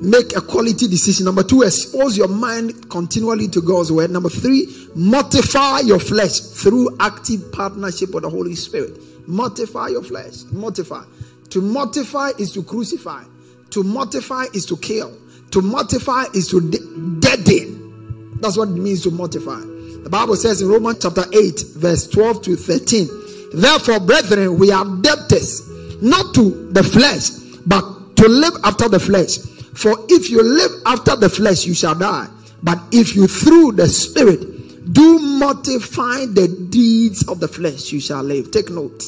make 0.00 0.36
a 0.36 0.40
quality 0.40 0.88
decision. 0.88 1.24
Number 1.24 1.42
two, 1.42 1.62
expose 1.62 2.16
your 2.16 2.28
mind 2.28 2.90
continually 2.90 3.48
to 3.48 3.60
God's 3.60 3.92
word. 3.92 4.10
Number 4.10 4.28
three, 4.28 4.66
mortify 4.94 5.80
your 5.80 5.98
flesh 5.98 6.40
through 6.40 6.96
active 7.00 7.52
partnership 7.52 8.12
with 8.14 8.22
the 8.22 8.30
Holy 8.30 8.54
Spirit. 8.54 8.98
Mortify 9.28 9.88
your 9.88 10.02
flesh. 10.02 10.44
Mortify. 10.52 11.04
To 11.50 11.60
mortify 11.60 12.30
is 12.38 12.52
to 12.52 12.62
crucify. 12.62 13.24
To 13.70 13.82
mortify 13.82 14.44
is 14.54 14.66
to 14.66 14.76
kill. 14.76 15.16
To 15.50 15.62
mortify 15.62 16.24
is 16.34 16.48
to 16.48 16.60
de- 16.60 17.20
deaden. 17.20 18.38
That's 18.40 18.56
what 18.56 18.68
it 18.68 18.72
means 18.72 19.02
to 19.02 19.10
mortify. 19.10 19.60
The 19.60 20.10
Bible 20.10 20.36
says 20.36 20.62
in 20.62 20.68
Romans 20.68 20.98
chapter 21.02 21.24
8, 21.32 21.64
verse 21.76 22.06
12 22.08 22.42
to 22.42 22.56
13. 22.56 23.08
Therefore, 23.54 24.00
brethren, 24.00 24.58
we 24.58 24.70
are 24.70 24.84
debtors, 25.00 25.68
not 26.02 26.34
to 26.34 26.70
the 26.72 26.82
flesh, 26.82 27.30
but 27.66 28.16
to 28.16 28.28
live 28.28 28.54
after 28.64 28.88
the 28.88 29.00
flesh. 29.00 29.38
For 29.76 29.94
if 30.08 30.30
you 30.30 30.42
live 30.42 30.70
after 30.86 31.16
the 31.16 31.28
flesh, 31.28 31.66
you 31.66 31.74
shall 31.74 31.94
die. 31.94 32.28
But 32.62 32.78
if 32.92 33.14
you 33.14 33.26
through 33.26 33.72
the 33.72 33.88
spirit 33.88 34.92
do 34.92 35.18
mortify 35.18 36.26
the 36.26 36.48
deeds 36.70 37.28
of 37.28 37.40
the 37.40 37.48
flesh, 37.48 37.92
you 37.92 38.00
shall 38.00 38.22
live. 38.22 38.50
Take 38.50 38.70
note. 38.70 39.04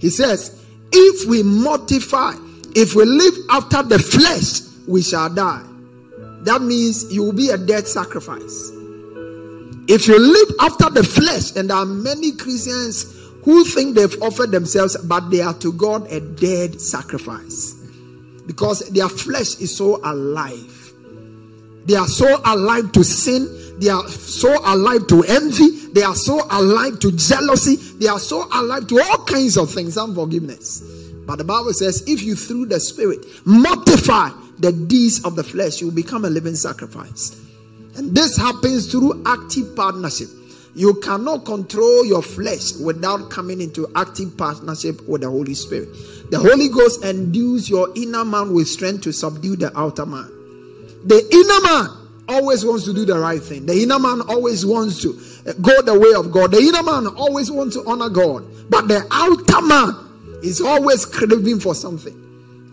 He 0.00 0.08
says, 0.08 0.64
if 0.90 1.28
we 1.28 1.42
mortify, 1.42 2.32
if 2.74 2.94
we 2.94 3.04
live 3.04 3.34
after 3.50 3.82
the 3.82 3.98
flesh, 3.98 4.62
we 4.88 5.02
shall 5.02 5.28
die. 5.28 5.64
That 6.42 6.62
means 6.62 7.12
you 7.12 7.24
will 7.24 7.32
be 7.32 7.50
a 7.50 7.58
dead 7.58 7.86
sacrifice. 7.86 8.70
If 9.88 10.06
you 10.06 10.18
live 10.18 10.56
after 10.60 10.88
the 10.90 11.04
flesh, 11.04 11.56
and 11.56 11.68
there 11.70 11.76
are 11.76 11.84
many 11.84 12.32
Christians 12.32 13.04
who 13.42 13.64
think 13.64 13.96
they've 13.96 14.22
offered 14.22 14.50
themselves, 14.50 14.96
but 14.96 15.28
they 15.30 15.42
are 15.42 15.54
to 15.54 15.72
God 15.72 16.10
a 16.10 16.20
dead 16.20 16.80
sacrifice 16.80 17.75
because 18.46 18.88
their 18.90 19.08
flesh 19.08 19.58
is 19.60 19.76
so 19.76 20.00
alive. 20.04 20.92
They 21.86 21.94
are 21.94 22.08
so 22.08 22.40
alive 22.44 22.92
to 22.92 23.04
sin, 23.04 23.78
they 23.78 23.88
are 23.88 24.06
so 24.08 24.58
alive 24.64 25.06
to 25.08 25.22
envy, 25.24 25.68
they 25.92 26.02
are 26.02 26.14
so 26.14 26.40
alive 26.50 26.98
to 27.00 27.12
jealousy, 27.12 27.76
they 27.98 28.08
are 28.08 28.18
so 28.18 28.48
alive 28.52 28.88
to 28.88 29.00
all 29.00 29.24
kinds 29.24 29.56
of 29.56 29.72
things, 29.72 29.96
unforgiveness. 29.96 30.80
But 31.26 31.36
the 31.36 31.44
Bible 31.44 31.72
says, 31.72 32.04
if 32.06 32.22
you 32.22 32.34
through 32.36 32.66
the 32.66 32.80
Spirit 32.80 33.24
mortify 33.44 34.30
the 34.58 34.72
deeds 34.72 35.24
of 35.24 35.36
the 35.36 35.44
flesh, 35.44 35.80
you 35.80 35.88
will 35.88 35.94
become 35.94 36.24
a 36.24 36.30
living 36.30 36.54
sacrifice. 36.54 37.40
And 37.96 38.14
this 38.14 38.36
happens 38.36 38.90
through 38.90 39.22
active 39.26 39.74
partnership. 39.74 40.28
You 40.76 40.92
cannot 40.96 41.46
control 41.46 42.04
your 42.04 42.20
flesh 42.20 42.74
without 42.74 43.30
coming 43.30 43.62
into 43.62 43.90
active 43.96 44.36
partnership 44.36 45.08
with 45.08 45.22
the 45.22 45.30
Holy 45.30 45.54
Spirit. 45.54 45.88
The 46.30 46.38
Holy 46.38 46.68
Ghost 46.68 47.02
endues 47.02 47.70
your 47.70 47.88
inner 47.96 48.26
man 48.26 48.52
with 48.52 48.68
strength 48.68 49.04
to 49.04 49.12
subdue 49.12 49.56
the 49.56 49.74
outer 49.74 50.04
man. 50.04 50.30
The 51.06 51.26
inner 51.32 51.60
man 51.62 52.08
always 52.28 52.62
wants 52.62 52.84
to 52.84 52.92
do 52.92 53.06
the 53.06 53.18
right 53.18 53.42
thing. 53.42 53.64
The 53.64 53.84
inner 53.84 53.98
man 53.98 54.20
always 54.28 54.66
wants 54.66 55.00
to 55.00 55.18
uh, 55.48 55.54
go 55.62 55.80
the 55.80 55.98
way 55.98 56.12
of 56.12 56.30
God. 56.30 56.50
The 56.50 56.58
inner 56.58 56.82
man 56.82 57.06
always 57.06 57.50
wants 57.50 57.74
to 57.76 57.84
honor 57.88 58.10
God. 58.10 58.44
But 58.68 58.86
the 58.86 59.02
outer 59.10 59.62
man 59.66 59.94
is 60.42 60.60
always 60.60 61.06
craving 61.06 61.60
for 61.60 61.74
something. 61.74 62.12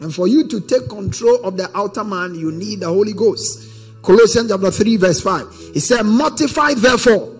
And 0.02 0.14
for 0.14 0.28
you 0.28 0.46
to 0.50 0.60
take 0.60 0.90
control 0.90 1.42
of 1.46 1.56
the 1.56 1.72
outer 1.74 2.04
man, 2.04 2.36
you 2.36 2.52
need 2.52 2.82
the 2.82 2.88
Holy 2.88 3.14
Ghost. 3.14 3.70
Colossians 4.02 4.52
chapter 4.52 4.72
3, 4.72 4.98
verse 4.98 5.22
5. 5.22 5.72
He 5.74 5.80
said, 5.80 6.04
Mortify 6.04 6.74
therefore 6.74 7.33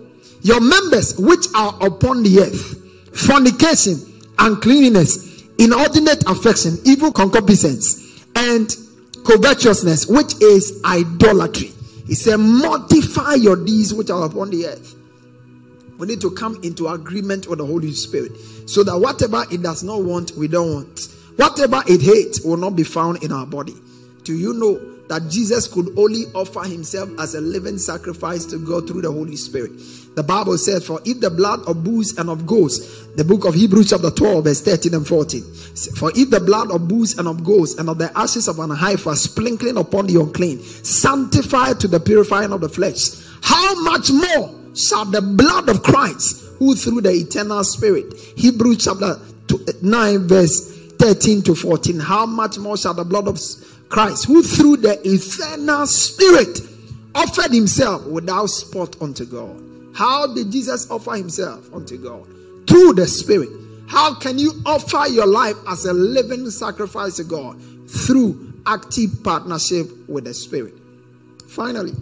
your 0.44 0.60
members 0.60 1.18
which 1.18 1.46
are 1.56 1.74
upon 1.84 2.22
the 2.22 2.40
earth 2.40 2.80
fornication, 3.14 3.96
uncleanness, 4.38 5.44
inordinate 5.58 6.22
affection, 6.28 6.76
evil 6.84 7.12
concupiscence, 7.12 8.24
and 8.36 8.76
covetousness, 9.24 10.06
which 10.06 10.34
is 10.42 10.80
idolatry. 10.84 11.72
He 12.06 12.14
said, 12.14 12.36
Mortify 12.38 13.34
your 13.34 13.56
deeds 13.64 13.94
which 13.94 14.10
are 14.10 14.24
upon 14.26 14.50
the 14.50 14.66
earth. 14.66 14.94
We 15.96 16.08
need 16.08 16.20
to 16.22 16.30
come 16.32 16.58
into 16.62 16.88
agreement 16.88 17.46
with 17.46 17.60
the 17.60 17.66
Holy 17.66 17.92
Spirit 17.92 18.32
so 18.66 18.82
that 18.82 18.98
whatever 18.98 19.44
it 19.50 19.62
does 19.62 19.82
not 19.82 20.02
want, 20.02 20.32
we 20.32 20.48
don't 20.48 20.74
want. 20.74 21.08
Whatever 21.36 21.82
it 21.86 22.02
hates 22.02 22.40
will 22.42 22.56
not 22.56 22.76
be 22.76 22.82
found 22.82 23.22
in 23.22 23.32
our 23.32 23.46
body. 23.46 23.74
Do 24.24 24.36
you 24.36 24.52
know 24.54 24.93
that 25.08 25.28
Jesus 25.28 25.68
could 25.68 25.96
only 25.98 26.24
offer 26.34 26.62
himself 26.62 27.10
as 27.18 27.34
a 27.34 27.40
living 27.40 27.78
sacrifice 27.78 28.44
to 28.46 28.58
God 28.58 28.88
through 28.88 29.02
the 29.02 29.12
Holy 29.12 29.36
Spirit. 29.36 29.72
The 30.14 30.22
Bible 30.22 30.56
says, 30.58 30.86
For 30.86 31.00
if 31.04 31.20
the 31.20 31.30
blood 31.30 31.60
of 31.66 31.84
bulls 31.84 32.16
and 32.16 32.30
of 32.30 32.46
goats, 32.46 33.06
the 33.16 33.24
book 33.24 33.44
of 33.44 33.54
Hebrews, 33.54 33.90
chapter 33.90 34.10
12, 34.10 34.44
verse 34.44 34.60
13 34.62 34.94
and 34.94 35.06
14, 35.06 35.42
for 35.96 36.10
if 36.14 36.30
the 36.30 36.40
blood 36.40 36.70
of 36.70 36.88
bulls 36.88 37.18
and 37.18 37.28
of 37.28 37.44
goats 37.44 37.74
and 37.74 37.88
of 37.88 37.98
the 37.98 38.16
ashes 38.16 38.48
of 38.48 38.58
an 38.60 38.70
heifer 38.70 39.14
sprinkling 39.16 39.76
upon 39.76 40.06
the 40.06 40.20
unclean, 40.20 40.60
sanctified 40.60 41.80
to 41.80 41.88
the 41.88 42.00
purifying 42.00 42.52
of 42.52 42.60
the 42.60 42.68
flesh, 42.68 43.10
how 43.42 43.82
much 43.82 44.10
more 44.10 44.54
shall 44.74 45.04
the 45.04 45.20
blood 45.20 45.68
of 45.68 45.82
Christ, 45.82 46.44
who 46.58 46.74
through 46.74 47.02
the 47.02 47.12
eternal 47.12 47.62
Spirit, 47.64 48.14
Hebrews 48.36 48.84
chapter 48.84 49.20
9, 49.82 50.28
verse 50.28 50.74
13 50.98 51.42
to 51.42 51.54
14, 51.54 52.00
how 52.00 52.24
much 52.24 52.58
more 52.58 52.76
shall 52.76 52.94
the 52.94 53.04
blood 53.04 53.28
of 53.28 53.38
Christ, 53.94 54.24
who 54.24 54.42
through 54.42 54.78
the 54.78 54.98
eternal 55.08 55.86
Spirit 55.86 56.58
offered 57.14 57.52
himself 57.52 58.04
without 58.06 58.46
spot 58.46 59.00
unto 59.00 59.24
God. 59.24 59.62
How 59.94 60.34
did 60.34 60.50
Jesus 60.50 60.90
offer 60.90 61.12
himself 61.12 61.72
unto 61.72 61.96
God? 61.96 62.26
Through 62.66 62.94
the 62.94 63.06
Spirit. 63.06 63.50
How 63.86 64.12
can 64.16 64.36
you 64.36 64.50
offer 64.66 65.06
your 65.06 65.28
life 65.28 65.54
as 65.68 65.84
a 65.84 65.92
living 65.92 66.50
sacrifice 66.50 67.18
to 67.18 67.24
God? 67.24 67.62
Through 67.88 68.54
active 68.66 69.10
partnership 69.22 69.86
with 70.08 70.24
the 70.24 70.34
Spirit. 70.34 70.74
Finally, 71.46 71.94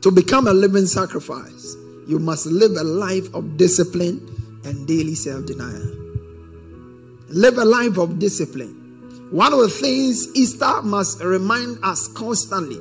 to 0.00 0.10
become 0.10 0.46
a 0.46 0.54
living 0.54 0.86
sacrifice, 0.86 1.76
you 2.08 2.18
must 2.18 2.46
live 2.46 2.72
a 2.78 2.84
life 2.84 3.26
of 3.34 3.58
discipline 3.58 4.26
and 4.64 4.88
daily 4.88 5.14
self 5.14 5.44
denial. 5.44 5.92
Live 7.28 7.58
a 7.58 7.64
life 7.66 7.98
of 7.98 8.18
discipline 8.18 8.75
one 9.30 9.52
of 9.52 9.58
the 9.60 9.68
things 9.68 10.34
Easter 10.36 10.82
must 10.82 11.22
remind 11.22 11.78
us 11.82 12.08
constantly 12.08 12.78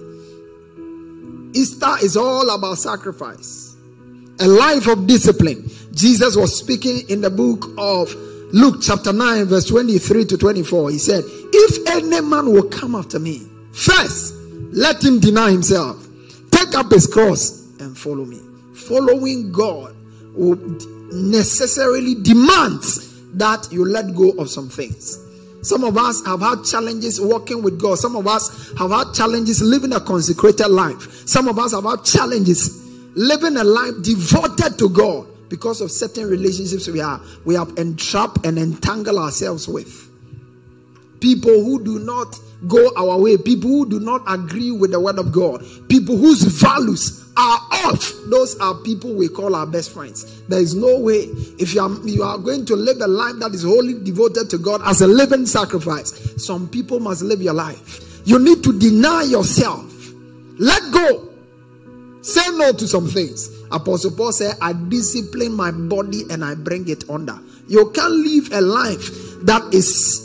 Easter 1.55 1.95
is 2.03 2.17
all 2.17 2.49
about 2.53 2.77
sacrifice, 2.77 3.77
a 4.41 4.47
life 4.47 4.87
of 4.87 5.07
discipline. 5.07 5.69
Jesus 5.93 6.35
was 6.35 6.57
speaking 6.57 7.09
in 7.09 7.21
the 7.21 7.29
book 7.29 7.69
of 7.77 8.13
Luke, 8.51 8.81
chapter 8.81 9.13
9, 9.13 9.45
verse 9.45 9.65
23 9.65 10.25
to 10.25 10.37
24. 10.37 10.91
He 10.91 10.97
said, 10.97 11.23
If 11.25 11.87
any 11.87 12.19
man 12.19 12.51
will 12.51 12.67
come 12.67 12.93
after 12.93 13.19
me, 13.19 13.47
first 13.71 14.33
let 14.71 15.01
him 15.01 15.21
deny 15.21 15.51
himself, 15.51 16.05
take 16.51 16.75
up 16.75 16.91
his 16.91 17.07
cross, 17.07 17.65
and 17.79 17.97
follow 17.97 18.25
me. 18.25 18.41
Following 18.73 19.53
God 19.53 19.95
will 20.35 20.57
necessarily 21.13 22.15
demands 22.15 23.21
that 23.31 23.69
you 23.71 23.85
let 23.85 24.13
go 24.13 24.31
of 24.31 24.49
some 24.49 24.67
things. 24.67 25.24
Some 25.65 25.83
of 25.83 25.97
us 25.97 26.23
have 26.27 26.41
had 26.41 26.63
challenges 26.63 27.19
walking 27.19 27.63
with 27.63 27.81
God. 27.81 27.97
Some 27.97 28.15
of 28.15 28.27
us 28.27 28.71
have 28.77 28.91
had 28.91 29.13
challenges 29.15 29.63
living 29.63 29.93
a 29.93 29.99
consecrated 29.99 30.67
life. 30.67 31.27
Some 31.27 31.47
of 31.47 31.57
us 31.57 31.73
have 31.73 31.85
had 31.85 32.03
challenges 32.03 32.85
living 33.15 33.57
a 33.57 33.63
life 33.63 33.95
devoted 34.03 34.77
to 34.77 34.89
God 34.89 35.25
because 35.49 35.81
of 35.81 35.89
certain 35.89 36.29
relationships 36.29 36.87
we 36.87 37.01
are 37.01 37.19
we 37.45 37.55
have 37.55 37.73
entrapped 37.77 38.45
and 38.45 38.59
entangled 38.59 39.17
ourselves 39.17 39.67
with. 39.67 40.07
People 41.19 41.63
who 41.63 41.83
do 41.83 41.97
not 41.97 42.39
go 42.67 42.91
our 42.95 43.19
way, 43.19 43.35
people 43.35 43.71
who 43.71 43.89
do 43.89 43.99
not 43.99 44.21
agree 44.27 44.71
with 44.71 44.91
the 44.91 44.99
word 44.99 45.17
of 45.17 45.31
God, 45.31 45.65
people 45.89 46.15
whose 46.15 46.43
values 46.43 47.24
are 47.37 47.59
off. 47.71 48.13
Those 48.27 48.57
are 48.59 48.73
people 48.75 49.13
we 49.13 49.27
call 49.27 49.55
our 49.55 49.65
best 49.65 49.91
friends. 49.93 50.41
There 50.43 50.59
is 50.59 50.73
no 50.73 50.99
way 50.99 51.27
if 51.59 51.73
you 51.73 51.81
are 51.81 52.07
you 52.07 52.23
are 52.23 52.37
going 52.37 52.65
to 52.65 52.75
live 52.75 53.01
a 53.01 53.07
life 53.07 53.35
that 53.39 53.53
is 53.53 53.63
wholly 53.63 53.93
devoted 54.03 54.49
to 54.51 54.57
God 54.57 54.81
as 54.85 55.01
a 55.01 55.07
living 55.07 55.45
sacrifice. 55.45 56.43
Some 56.43 56.67
people 56.69 56.99
must 56.99 57.21
live 57.21 57.41
your 57.41 57.53
life. 57.53 58.21
You 58.25 58.39
need 58.39 58.63
to 58.63 58.77
deny 58.77 59.23
yourself. 59.23 59.85
Let 60.57 60.91
go. 60.91 61.29
Say 62.21 62.49
no 62.53 62.71
to 62.71 62.87
some 62.87 63.07
things. 63.07 63.51
Apostle 63.71 64.11
Paul 64.11 64.31
said, 64.31 64.55
I 64.61 64.73
discipline 64.73 65.53
my 65.53 65.71
body 65.71 66.23
and 66.31 66.43
I 66.43 66.55
bring 66.55 66.87
it 66.89 67.07
under. 67.09 67.39
You 67.67 67.91
can't 67.91 68.13
live 68.13 68.51
a 68.51 68.61
life 68.61 69.11
that 69.43 69.73
is 69.73 70.21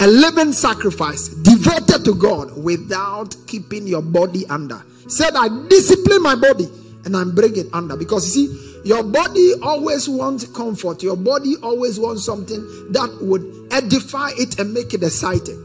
a 0.00 0.06
living 0.06 0.52
sacrifice 0.52 1.28
devoted 1.28 2.04
to 2.04 2.14
God 2.14 2.62
without 2.62 3.34
keeping 3.46 3.86
your 3.86 4.02
body 4.02 4.46
under. 4.48 4.82
Said, 5.08 5.34
I 5.34 5.48
discipline 5.68 6.22
my 6.22 6.34
body 6.34 6.68
and 7.04 7.16
I 7.16 7.24
bring 7.24 7.56
it 7.56 7.66
under. 7.72 7.96
Because 7.96 8.36
you 8.36 8.46
see, 8.46 8.88
your 8.88 9.02
body 9.02 9.54
always 9.62 10.08
wants 10.08 10.46
comfort, 10.48 11.02
your 11.02 11.16
body 11.16 11.54
always 11.62 11.98
wants 11.98 12.24
something 12.24 12.60
that 12.92 13.18
would 13.20 13.68
edify 13.72 14.30
it 14.36 14.58
and 14.58 14.72
make 14.72 14.94
it 14.94 15.02
excited. 15.02 15.58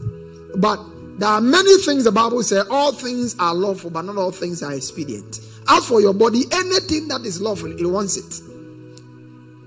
But 0.56 0.80
there 1.18 1.28
are 1.28 1.40
many 1.40 1.76
things 1.78 2.04
the 2.04 2.12
Bible 2.12 2.42
says 2.42 2.66
all 2.70 2.92
things 2.92 3.36
are 3.38 3.54
lawful, 3.54 3.90
but 3.90 4.02
not 4.02 4.16
all 4.16 4.32
things 4.32 4.62
are 4.62 4.72
expedient. 4.72 5.40
As 5.68 5.86
for 5.86 6.00
your 6.00 6.14
body, 6.14 6.44
anything 6.50 7.08
that 7.08 7.22
is 7.24 7.40
lawful, 7.40 7.70
it 7.78 7.86
wants 7.86 8.16
it 8.16 8.52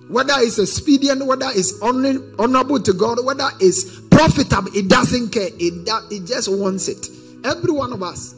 whether 0.08 0.34
it's 0.38 0.60
expedient, 0.60 1.26
whether 1.26 1.48
it's 1.50 1.82
honorable 1.82 2.80
to 2.80 2.94
God, 2.94 3.26
whether 3.26 3.50
it's 3.60 4.00
profitable, 4.02 4.76
it 4.76 4.88
doesn't 4.88 5.30
care. 5.30 5.50
It, 5.60 5.88
it 6.12 6.26
just 6.26 6.48
wants 6.48 6.88
it. 6.88 7.10
Every 7.44 7.72
one 7.72 7.92
of 7.92 8.04
us, 8.04 8.36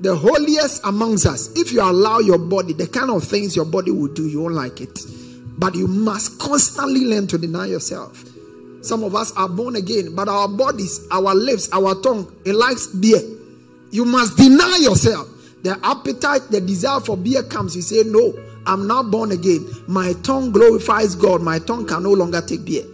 the 0.00 0.16
holiest 0.16 0.84
amongst 0.84 1.26
us, 1.26 1.50
if 1.56 1.72
you 1.72 1.80
allow 1.80 2.18
your 2.18 2.38
body, 2.38 2.72
the 2.72 2.86
kind 2.86 3.10
of 3.10 3.24
things 3.24 3.54
your 3.54 3.64
body 3.64 3.90
will 3.90 4.12
do, 4.12 4.26
you 4.26 4.42
won't 4.42 4.54
like 4.54 4.80
it. 4.80 4.98
But 5.56 5.74
you 5.74 5.86
must 5.86 6.38
constantly 6.40 7.04
learn 7.04 7.26
to 7.28 7.38
deny 7.38 7.66
yourself. 7.66 8.24
Some 8.82 9.02
of 9.02 9.14
us 9.14 9.32
are 9.36 9.48
born 9.48 9.76
again, 9.76 10.14
but 10.14 10.28
our 10.28 10.48
bodies, 10.48 11.06
our 11.10 11.34
lips, 11.34 11.68
our 11.72 11.94
tongue, 12.02 12.30
it 12.44 12.54
likes 12.54 12.88
beer. 12.88 13.20
You 13.90 14.04
must 14.04 14.36
deny 14.36 14.78
yourself. 14.82 15.28
The 15.62 15.78
appetite, 15.82 16.50
the 16.50 16.60
desire 16.60 17.00
for 17.00 17.16
beer 17.16 17.42
comes, 17.42 17.74
you 17.74 17.82
say, 17.82 18.02
No, 18.04 18.34
I'm 18.66 18.86
not 18.86 19.10
born 19.10 19.32
again. 19.32 19.66
My 19.86 20.12
tongue 20.22 20.50
glorifies 20.52 21.14
God. 21.14 21.40
My 21.40 21.58
tongue 21.58 21.86
can 21.86 22.02
no 22.02 22.12
longer 22.12 22.42
take 22.42 22.64
beer. 22.64 22.84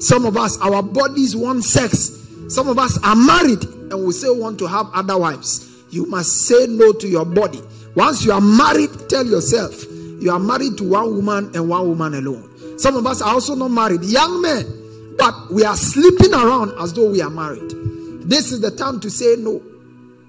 Some 0.00 0.26
of 0.26 0.36
us, 0.36 0.60
our 0.60 0.82
bodies 0.82 1.34
want 1.34 1.64
sex. 1.64 2.26
Some 2.48 2.68
of 2.68 2.78
us 2.78 2.98
are 3.02 3.16
married 3.16 3.62
and 3.64 4.06
we 4.06 4.12
still 4.12 4.38
want 4.38 4.58
to 4.58 4.66
have 4.66 4.88
other 4.92 5.16
wives. 5.18 5.67
You 5.90 6.06
must 6.06 6.46
say 6.46 6.66
no 6.66 6.92
to 6.92 7.08
your 7.08 7.24
body. 7.24 7.60
Once 7.94 8.24
you 8.24 8.32
are 8.32 8.40
married, 8.40 8.90
tell 9.08 9.26
yourself 9.26 9.84
you 10.20 10.30
are 10.30 10.38
married 10.38 10.76
to 10.78 10.84
one 10.88 11.14
woman 11.14 11.50
and 11.54 11.68
one 11.68 11.88
woman 11.88 12.14
alone. 12.14 12.78
Some 12.78 12.96
of 12.96 13.06
us 13.06 13.22
are 13.22 13.32
also 13.34 13.54
not 13.54 13.68
married, 13.70 14.04
young 14.04 14.42
men, 14.42 15.14
but 15.16 15.34
we 15.50 15.64
are 15.64 15.76
sleeping 15.76 16.32
around 16.34 16.72
as 16.78 16.92
though 16.92 17.10
we 17.10 17.22
are 17.22 17.30
married. 17.30 17.70
This 18.28 18.52
is 18.52 18.60
the 18.60 18.70
time 18.70 19.00
to 19.00 19.10
say 19.10 19.36
no. 19.36 19.62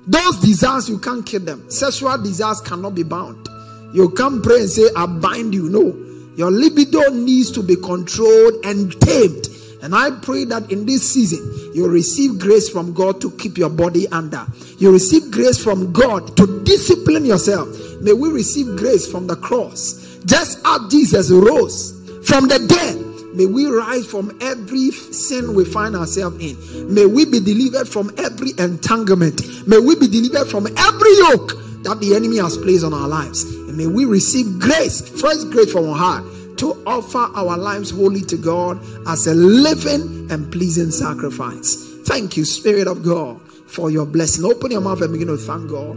Those 0.07 0.39
desires, 0.39 0.89
you 0.89 0.97
can't 0.97 1.25
kill 1.25 1.41
them. 1.41 1.69
Sexual 1.69 2.19
desires 2.23 2.61
cannot 2.61 2.95
be 2.95 3.03
bound. 3.03 3.47
You 3.93 4.09
can't 4.11 4.41
pray 4.41 4.61
and 4.61 4.69
say, 4.69 4.89
I 4.95 5.05
bind 5.05 5.53
you. 5.53 5.69
No. 5.69 5.93
Your 6.35 6.49
libido 6.49 7.09
needs 7.11 7.51
to 7.51 7.61
be 7.61 7.75
controlled 7.75 8.65
and 8.65 8.99
tamed. 9.01 9.48
And 9.81 9.95
I 9.95 10.11
pray 10.11 10.45
that 10.45 10.71
in 10.71 10.85
this 10.85 11.09
season, 11.09 11.71
you 11.73 11.87
receive 11.87 12.39
grace 12.39 12.69
from 12.69 12.93
God 12.93 13.21
to 13.21 13.31
keep 13.31 13.57
your 13.57 13.69
body 13.69 14.07
under. 14.09 14.45
You 14.77 14.91
receive 14.91 15.31
grace 15.31 15.61
from 15.61 15.91
God 15.93 16.35
to 16.37 16.63
discipline 16.63 17.25
yourself. 17.25 17.69
May 18.01 18.13
we 18.13 18.29
receive 18.29 18.77
grace 18.77 19.09
from 19.09 19.27
the 19.27 19.35
cross. 19.35 20.19
Just 20.25 20.59
as 20.65 20.91
Jesus 20.91 21.31
rose 21.31 21.91
from 22.27 22.47
the 22.47 22.59
dead, 22.67 23.05
May 23.31 23.45
we 23.45 23.67
rise 23.67 24.05
from 24.07 24.35
every 24.41 24.91
sin 24.91 25.53
we 25.53 25.63
find 25.63 25.95
ourselves 25.95 26.43
in. 26.43 26.57
May 26.93 27.05
we 27.05 27.25
be 27.25 27.39
delivered 27.39 27.87
from 27.87 28.11
every 28.17 28.51
entanglement. 28.57 29.67
May 29.67 29.77
we 29.77 29.95
be 29.95 30.07
delivered 30.07 30.49
from 30.49 30.65
every 30.65 31.13
yoke 31.17 31.53
that 31.83 31.99
the 32.01 32.15
enemy 32.15 32.37
has 32.37 32.57
placed 32.57 32.83
on 32.83 32.93
our 32.93 33.07
lives. 33.07 33.43
And 33.43 33.77
may 33.77 33.87
we 33.87 34.05
receive 34.05 34.59
grace, 34.59 35.07
fresh 35.21 35.43
grace 35.45 35.71
from 35.71 35.87
our 35.87 35.95
heart 35.95 36.23
to 36.59 36.83
offer 36.85 37.31
our 37.35 37.57
lives 37.57 37.89
wholly 37.89 38.21
to 38.21 38.35
God 38.37 38.79
as 39.07 39.27
a 39.27 39.33
living 39.33 40.29
and 40.29 40.51
pleasing 40.51 40.91
sacrifice. 40.91 41.75
Thank 42.03 42.35
you, 42.35 42.43
Spirit 42.43 42.87
of 42.87 43.03
God, 43.03 43.39
for 43.65 43.89
your 43.89 44.05
blessing. 44.05 44.43
Open 44.43 44.71
your 44.71 44.81
mouth 44.81 45.01
and 45.01 45.13
begin 45.13 45.29
to 45.29 45.37
thank 45.37 45.69
God. 45.69 45.95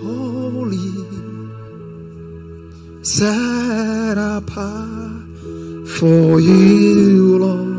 Holy, 0.00 0.92
set 3.02 4.16
apart 4.18 5.28
for 5.98 6.40
you, 6.40 7.38
Lord. 7.38 7.74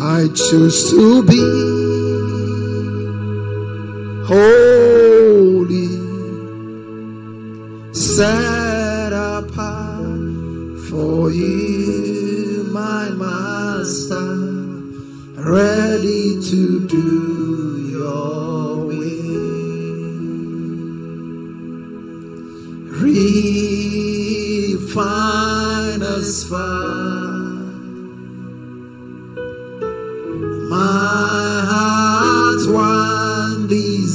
I 0.00 0.28
choose 0.34 0.90
to 0.90 1.22
be 1.22 1.95
holy, 4.26 5.86
set 7.94 9.12
apart 9.12 10.80
for 10.88 11.30
you, 11.30 12.66
my 12.72 13.08
master, 13.10 14.34
ready 15.36 16.42
to 16.42 16.88
do 16.88 17.88
your 17.92 18.86
will. 18.86 19.46
Refine 24.66 25.12
us, 26.02 26.42
fire. 26.48 26.96
My 30.68 31.55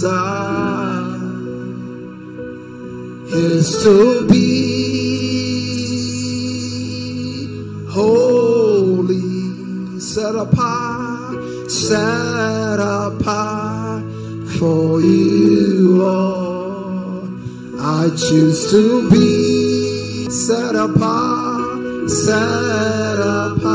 desire 0.01 1.13
is 3.33 3.83
to 3.83 4.27
be 4.27 4.41
holy, 7.87 9.19
set 9.99 10.33
apart, 10.33 11.69
set 11.69 12.79
apart 12.79 14.03
for 14.57 15.01
you, 15.01 15.97
Lord. 15.97 17.29
I 17.79 18.09
choose 18.09 18.71
to 18.71 19.07
be 19.11 20.29
set 20.31 20.75
apart, 20.75 22.09
set 22.09 23.19
apart 23.19 23.70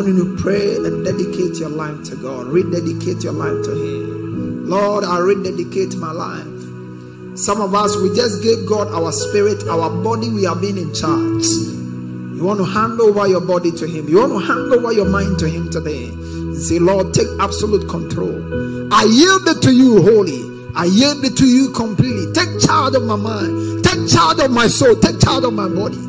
want 0.00 0.16
you 0.16 0.24
to 0.24 0.42
pray 0.42 0.76
and 0.76 1.04
dedicate 1.04 1.58
your 1.58 1.68
life 1.68 2.02
to 2.04 2.16
God. 2.16 2.46
Rededicate 2.46 3.22
your 3.22 3.34
life 3.34 3.64
to 3.64 3.72
Him. 3.72 4.64
Lord, 4.66 5.04
I 5.04 5.18
rededicate 5.18 5.94
my 5.96 6.10
life. 6.10 7.36
Some 7.38 7.60
of 7.60 7.74
us, 7.74 7.96
we 7.96 8.08
just 8.16 8.42
gave 8.42 8.66
God 8.66 8.88
our 8.88 9.12
spirit, 9.12 9.62
our 9.68 9.90
body, 10.02 10.30
we 10.30 10.46
are 10.46 10.56
being 10.56 10.78
in 10.78 10.94
charge. 10.94 11.44
You 11.44 12.40
want 12.44 12.60
to 12.60 12.64
hand 12.64 12.98
over 12.98 13.28
your 13.28 13.42
body 13.42 13.70
to 13.72 13.86
Him. 13.86 14.08
You 14.08 14.20
want 14.20 14.32
to 14.32 14.38
hand 14.38 14.72
over 14.72 14.90
your 14.90 15.04
mind 15.04 15.38
to 15.40 15.48
Him 15.48 15.68
today. 15.70 16.08
And 16.08 16.56
say, 16.56 16.78
Lord, 16.78 17.12
take 17.12 17.28
absolute 17.38 17.86
control. 17.86 18.88
I 18.94 19.04
yield 19.04 19.48
it 19.48 19.60
to 19.64 19.70
you 19.70 20.00
wholly. 20.00 20.48
I 20.74 20.86
yield 20.86 21.22
it 21.26 21.36
to 21.36 21.46
you 21.46 21.72
completely. 21.72 22.32
Take 22.32 22.58
charge 22.64 22.94
of 22.94 23.02
my 23.02 23.16
mind. 23.16 23.84
Take 23.84 24.08
charge 24.08 24.40
of 24.40 24.50
my 24.50 24.66
soul. 24.66 24.96
Take 24.96 25.20
charge 25.20 25.44
of 25.44 25.52
my 25.52 25.68
body. 25.68 26.00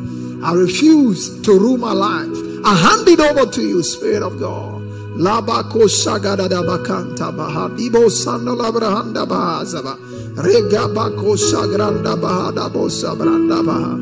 I 0.42 0.54
refuse 0.54 1.42
to 1.42 1.52
rule 1.58 1.76
my 1.76 1.92
life. 1.92 2.31
I 2.64 2.74
hand 2.76 3.08
it 3.08 3.18
over 3.20 3.50
to 3.50 3.60
you, 3.60 3.82
Spirit 3.82 4.22
of 4.22 4.38
God. 4.38 4.80
Labako 5.18 5.88
shagadada 5.88 6.62
bakanta 6.64 7.30
baha 7.36 7.68
bibo 7.68 8.08
sando 8.08 8.56
labrahanda 8.56 9.26
bahazaba 9.26 9.98
rega 10.42 10.88
bako 10.88 11.36
shagranda 11.36 12.16
bahada 12.16 12.70
bosa 12.72 13.14
branda 13.14 13.62
baha 13.62 13.96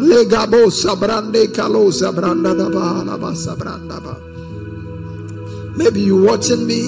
lega 0.00 0.46
bosa 0.46 0.96
brande 0.96 1.46
kalosa 1.52 2.12
branda 2.14 2.56
da 2.56 2.70
baha 2.70 3.04
la 3.04 3.18
basa 3.18 3.54
branda 3.56 4.00
baha. 4.02 4.20
Maybe 5.76 6.00
you 6.00 6.22
watching 6.22 6.66
me, 6.66 6.80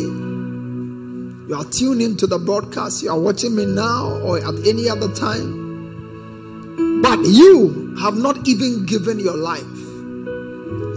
you 1.48 1.54
are 1.54 1.64
tuned 1.64 2.00
into 2.00 2.26
the 2.26 2.38
broadcast, 2.38 3.02
you 3.02 3.10
are 3.10 3.18
watching 3.18 3.54
me 3.54 3.66
now 3.66 4.20
or 4.22 4.38
at 4.38 4.66
any 4.66 4.88
other 4.88 5.12
time, 5.14 7.02
but 7.02 7.18
you 7.26 7.94
have 8.00 8.16
not 8.16 8.48
even 8.48 8.86
given 8.86 9.18
your 9.18 9.36
life. 9.36 9.75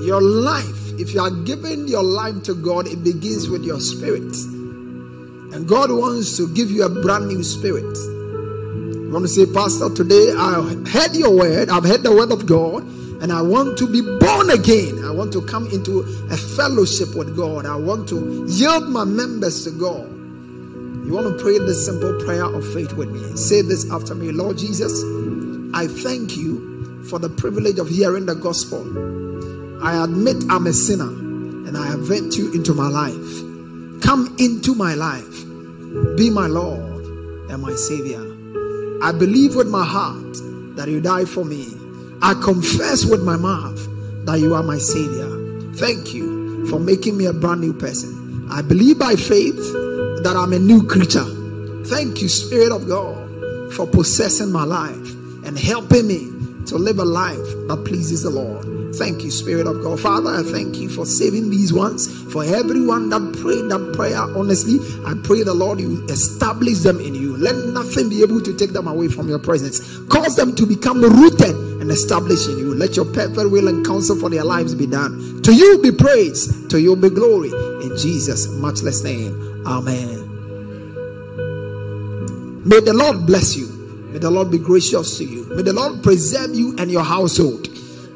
Your 0.06 0.22
life 0.22 0.80
if 1.00 1.14
you 1.14 1.22
are 1.22 1.32
giving 1.32 1.88
your 1.88 2.04
life 2.04 2.44
to 2.44 2.54
God, 2.54 2.86
it 2.86 3.06
begins 3.06 3.50
with 3.50 3.64
your 3.64 3.80
spirit. 3.80 4.36
And 5.56 5.66
God 5.66 5.92
wants 5.92 6.36
to 6.36 6.54
give 6.54 6.70
you 6.70 6.84
a 6.84 6.90
brand 6.90 7.30
new 7.30 7.42
spirit. 7.42 7.96
You 7.96 9.10
want 9.10 9.24
to 9.24 9.30
say, 9.30 9.46
Pastor, 9.46 9.90
today 9.90 10.34
I 10.38 10.62
heard 10.90 11.16
your 11.16 11.34
word, 11.34 11.70
I've 11.70 11.86
heard 11.86 12.04
the 12.04 12.12
word 12.12 12.34
of 12.34 12.46
God, 12.46 12.84
and 13.24 13.32
I 13.32 13.42
want 13.42 13.78
to 13.78 13.88
be 13.88 14.02
born 14.02 14.50
again. 14.50 15.02
I 15.06 15.12
want 15.12 15.32
to 15.34 15.42
come 15.42 15.68
into 15.68 16.02
a 16.30 16.36
fellowship 16.36 17.16
with 17.16 17.38
God. 17.38 17.66
I 17.66 17.78
want 17.78 18.10
to 18.10 18.46
yield 18.50 18.90
my 18.90 19.06
members 19.06 19.64
to 19.64 19.72
God. 19.72 20.06
You 21.08 21.14
want 21.14 21.28
to 21.28 21.42
pray 21.42 21.60
this 21.60 21.86
simple 21.86 22.14
prayer 22.26 22.44
of 22.44 22.68
faith 22.74 22.92
with 22.92 23.10
me. 23.10 23.38
Say 23.38 23.62
this 23.62 23.90
after 23.90 24.16
me 24.16 24.34
Lord 24.34 24.58
Jesus, 24.58 25.02
I 25.74 25.88
thank 25.88 26.36
you 26.36 27.06
for 27.06 27.20
the 27.20 27.30
privilege 27.30 27.80
of 27.80 27.88
hearing 27.88 28.26
the 28.26 28.36
gospel. 28.36 29.29
I 29.82 30.04
admit 30.04 30.44
I'm 30.50 30.68
a 30.68 30.74
sinner 30.74 31.08
and 31.08 31.78
I 31.78 31.94
invite 31.94 32.36
you 32.36 32.54
into 32.54 32.74
my 32.74 32.88
life. 32.88 34.04
Come 34.04 34.36
into 34.40 34.76
my 34.76 34.94
life. 34.94 35.46
Be 36.18 36.30
my 36.30 36.48
Lord 36.48 37.06
and 37.50 37.62
my 37.62 37.74
Savior. 37.76 38.22
I 39.02 39.14
believe 39.14 39.56
with 39.56 39.68
my 39.68 39.86
heart 39.86 40.34
that 40.76 40.90
you 40.90 41.00
died 41.00 41.30
for 41.30 41.46
me. 41.46 41.68
I 42.22 42.34
confess 42.44 43.06
with 43.06 43.24
my 43.24 43.38
mouth 43.38 43.80
that 44.26 44.40
you 44.40 44.54
are 44.54 44.64
my 44.64 44.78
Savior. 44.78 45.74
Thank 45.76 46.14
you 46.14 46.68
for 46.68 46.80
making 46.80 47.18
me 47.18 47.28
a 47.28 47.34
brand 47.34 47.62
new 47.62 47.74
person. 47.74 48.48
I 48.52 48.62
believe 48.62 49.00
by 49.00 49.16
faith 49.16 49.56
that 50.24 50.36
I'm 50.36 50.52
a 50.52 50.60
new 50.60 50.86
creature. 50.86 51.26
Thank 51.86 52.22
you, 52.22 52.28
Spirit 52.28 52.74
of 52.74 52.88
God, 52.88 53.74
for 53.74 53.88
possessing 53.88 54.52
my 54.52 54.66
life 54.66 55.14
and 55.46 55.58
helping 55.58 56.08
me 56.08 56.39
to 56.70 56.78
live 56.78 57.00
a 57.00 57.06
life 57.06 57.38
that 57.68 57.84
pleases 57.86 58.24
the 58.24 58.30
Lord. 58.30 58.80
Thank 58.96 59.24
you, 59.24 59.30
Spirit 59.30 59.68
of 59.68 59.84
God. 59.84 60.00
Father, 60.00 60.30
I 60.32 60.44
thank 60.44 60.78
you 60.78 60.90
for 60.90 61.06
saving 61.06 61.50
these 61.50 61.72
ones. 61.72 62.08
For 62.34 62.44
everyone 62.44 63.10
that 63.10 63.22
prayed 63.42 63.70
that 63.70 63.94
prayer, 63.96 64.18
honestly, 64.18 64.80
I 65.06 65.14
pray 65.24 65.44
the 65.44 65.54
Lord 65.54 65.80
you 65.80 66.04
establish 66.06 66.80
them 66.80 67.00
in 67.00 67.14
you. 67.14 67.38
Let 67.38 67.56
nothing 67.68 68.10
be 68.10 68.24
able 68.24 68.42
to 68.42 68.58
take 68.58 68.72
them 68.72 68.88
away 68.88 69.08
from 69.08 69.30
your 69.30 69.40
presence. 69.40 69.80
Cause 70.10 70.36
them 70.36 70.56
to 70.56 70.66
become 70.66 71.02
rooted 71.02 71.56
and 71.82 71.92
established 71.92 72.50
in 72.50 72.58
you. 72.58 72.74
Let 72.74 72.96
your 72.96 73.06
perfect 73.06 73.52
will 73.52 73.68
and 73.68 73.86
counsel 73.86 74.20
for 74.20 74.30
their 74.30 74.44
lives 74.44 74.74
be 74.74 74.88
done. 74.88 75.42
To 75.44 75.54
you 75.54 75.80
be 75.82 75.92
praise, 75.92 76.68
to 76.68 76.82
you 76.82 76.96
be 76.96 77.10
glory. 77.10 77.52
In 77.84 77.96
Jesus' 77.96 78.48
matchless 78.48 79.04
name. 79.04 79.64
Amen. 79.68 80.26
May 82.66 82.80
the 82.82 82.94
Lord 82.94 83.26
bless 83.26 83.56
you. 83.56 83.69
May 84.12 84.20
the 84.20 84.32
Lord 84.32 84.50
be 84.50 84.58
gracious 84.58 85.18
to 85.20 85.24
you. 85.24 85.46
May 85.56 85.62
the 85.62 85.74
Lord 85.74 86.02
preserve 86.02 86.56
you 86.56 86.76
and 86.78 86.90
your 86.90 87.04
household. 87.04 87.68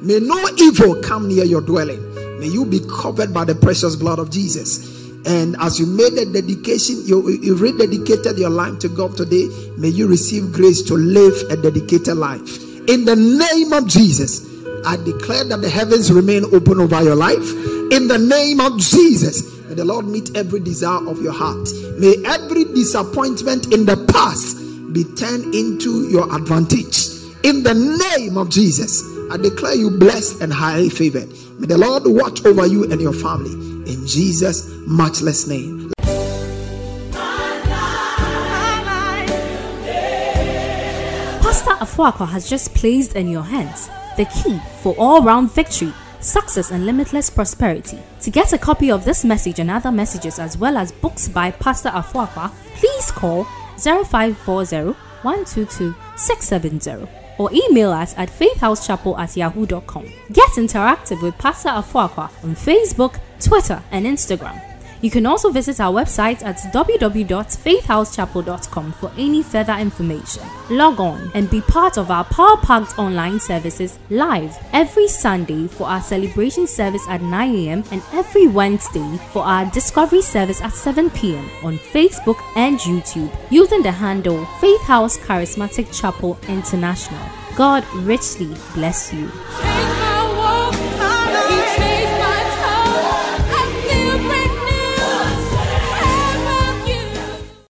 May 0.01 0.19
no 0.19 0.43
evil 0.57 1.01
come 1.01 1.27
near 1.27 1.45
your 1.45 1.61
dwelling. 1.61 2.01
May 2.39 2.47
you 2.47 2.65
be 2.65 2.81
covered 2.89 3.33
by 3.33 3.45
the 3.45 3.55
precious 3.55 3.95
blood 3.95 4.19
of 4.19 4.31
Jesus. 4.31 4.91
And 5.25 5.55
as 5.61 5.79
you 5.79 5.85
made 5.85 6.13
the 6.13 6.25
dedication, 6.25 6.97
you, 7.05 7.29
you 7.29 7.55
rededicated 7.55 8.37
your 8.37 8.49
life 8.49 8.79
to 8.79 8.89
God 8.89 9.15
today. 9.15 9.47
May 9.77 9.89
you 9.89 10.07
receive 10.07 10.51
grace 10.51 10.81
to 10.83 10.95
live 10.95 11.33
a 11.49 11.55
dedicated 11.55 12.17
life. 12.17 12.61
In 12.89 13.05
the 13.05 13.15
name 13.15 13.71
of 13.71 13.87
Jesus, 13.87 14.43
I 14.85 14.97
declare 14.97 15.45
that 15.45 15.61
the 15.61 15.69
heavens 15.69 16.11
remain 16.11 16.43
open 16.53 16.81
over 16.81 17.01
your 17.01 17.15
life. 17.15 17.47
In 17.93 18.07
the 18.07 18.17
name 18.17 18.59
of 18.59 18.79
Jesus, 18.79 19.63
may 19.69 19.75
the 19.75 19.85
Lord 19.85 20.05
meet 20.07 20.35
every 20.35 20.59
desire 20.59 21.07
of 21.07 21.21
your 21.21 21.31
heart. 21.31 21.69
May 21.97 22.15
every 22.25 22.65
disappointment 22.65 23.71
in 23.71 23.85
the 23.85 23.95
past 24.11 24.62
be 24.93 25.03
turned 25.03 25.55
into 25.55 26.07
your 26.09 26.33
advantage. 26.35 27.09
In 27.43 27.63
the 27.63 27.73
name 28.15 28.37
of 28.37 28.49
Jesus, 28.49 29.03
I 29.31 29.37
declare 29.37 29.73
you 29.73 29.89
blessed 29.89 30.41
and 30.41 30.53
highly 30.53 30.89
favored. 30.89 31.29
May 31.59 31.65
the 31.65 31.77
Lord 31.79 32.03
watch 32.05 32.45
over 32.45 32.67
you 32.67 32.89
and 32.91 33.01
your 33.01 33.13
family. 33.13 33.51
In 33.91 34.05
Jesus' 34.05 34.69
matchless 34.87 35.47
name. 35.47 35.91
Pastor 41.41 41.73
Afuakwa 41.81 42.29
has 42.29 42.47
just 42.47 42.73
placed 42.75 43.15
in 43.15 43.27
your 43.27 43.43
hands 43.43 43.89
the 44.15 44.25
key 44.25 44.59
for 44.81 44.95
all 44.99 45.23
round 45.23 45.51
victory, 45.51 45.91
success, 46.19 46.69
and 46.69 46.85
limitless 46.85 47.31
prosperity. 47.31 47.99
To 48.21 48.29
get 48.29 48.53
a 48.53 48.59
copy 48.59 48.91
of 48.91 49.05
this 49.05 49.25
message 49.25 49.59
and 49.59 49.71
other 49.71 49.91
messages, 49.91 50.37
as 50.37 50.55
well 50.55 50.77
as 50.77 50.91
books 50.91 51.27
by 51.27 51.49
Pastor 51.49 51.89
Afuakwa, 51.89 52.51
please 52.75 53.11
call 53.11 53.47
0540 53.77 54.95
122 55.23 55.95
670 56.15 57.07
or 57.39 57.49
email 57.51 57.91
us 57.91 58.13
at 58.17 58.29
faithhousechapel 58.29 59.17
at 59.17 59.35
yahoo.com. 59.35 60.05
Get 60.31 60.49
interactive 60.51 61.21
with 61.21 61.37
Pastor 61.37 61.69
Afuakwa 61.69 62.29
on 62.43 62.55
Facebook, 62.55 63.19
Twitter, 63.39 63.81
and 63.91 64.05
Instagram. 64.05 64.72
You 65.03 65.11
can 65.11 65.25
also 65.25 65.51
visit 65.51 65.81
our 65.81 65.91
website 65.91 66.41
at 66.45 66.55
www.faithhousechapel.com 66.73 68.93
for 68.93 69.11
any 69.17 69.43
further 69.43 69.73
information. 69.73 70.43
Log 70.69 71.01
on 71.01 71.29
and 71.35 71.49
be 71.49 71.59
part 71.59 71.97
of 71.97 72.09
our 72.09 72.23
power 72.23 72.55
packed 72.61 72.97
online 72.97 73.41
services 73.41 73.99
live 74.09 74.57
every 74.71 75.09
Sunday 75.09 75.67
for 75.67 75.87
our 75.87 76.01
celebration 76.01 76.65
service 76.65 77.05
at 77.09 77.21
9 77.21 77.53
a.m. 77.53 77.83
and 77.91 78.01
every 78.13 78.47
Wednesday 78.47 79.17
for 79.33 79.43
our 79.43 79.65
discovery 79.71 80.21
service 80.21 80.61
at 80.61 80.71
7 80.71 81.09
p.m. 81.09 81.49
on 81.63 81.77
Facebook 81.77 82.41
and 82.55 82.79
YouTube 82.79 83.35
using 83.51 83.83
the 83.83 83.91
handle 83.91 84.45
Faith 84.61 84.83
House 84.83 85.17
Charismatic 85.17 85.93
Chapel 85.93 86.39
International. 86.47 87.19
God 87.57 87.85
richly 87.93 88.55
bless 88.73 89.13
you. 89.13 89.29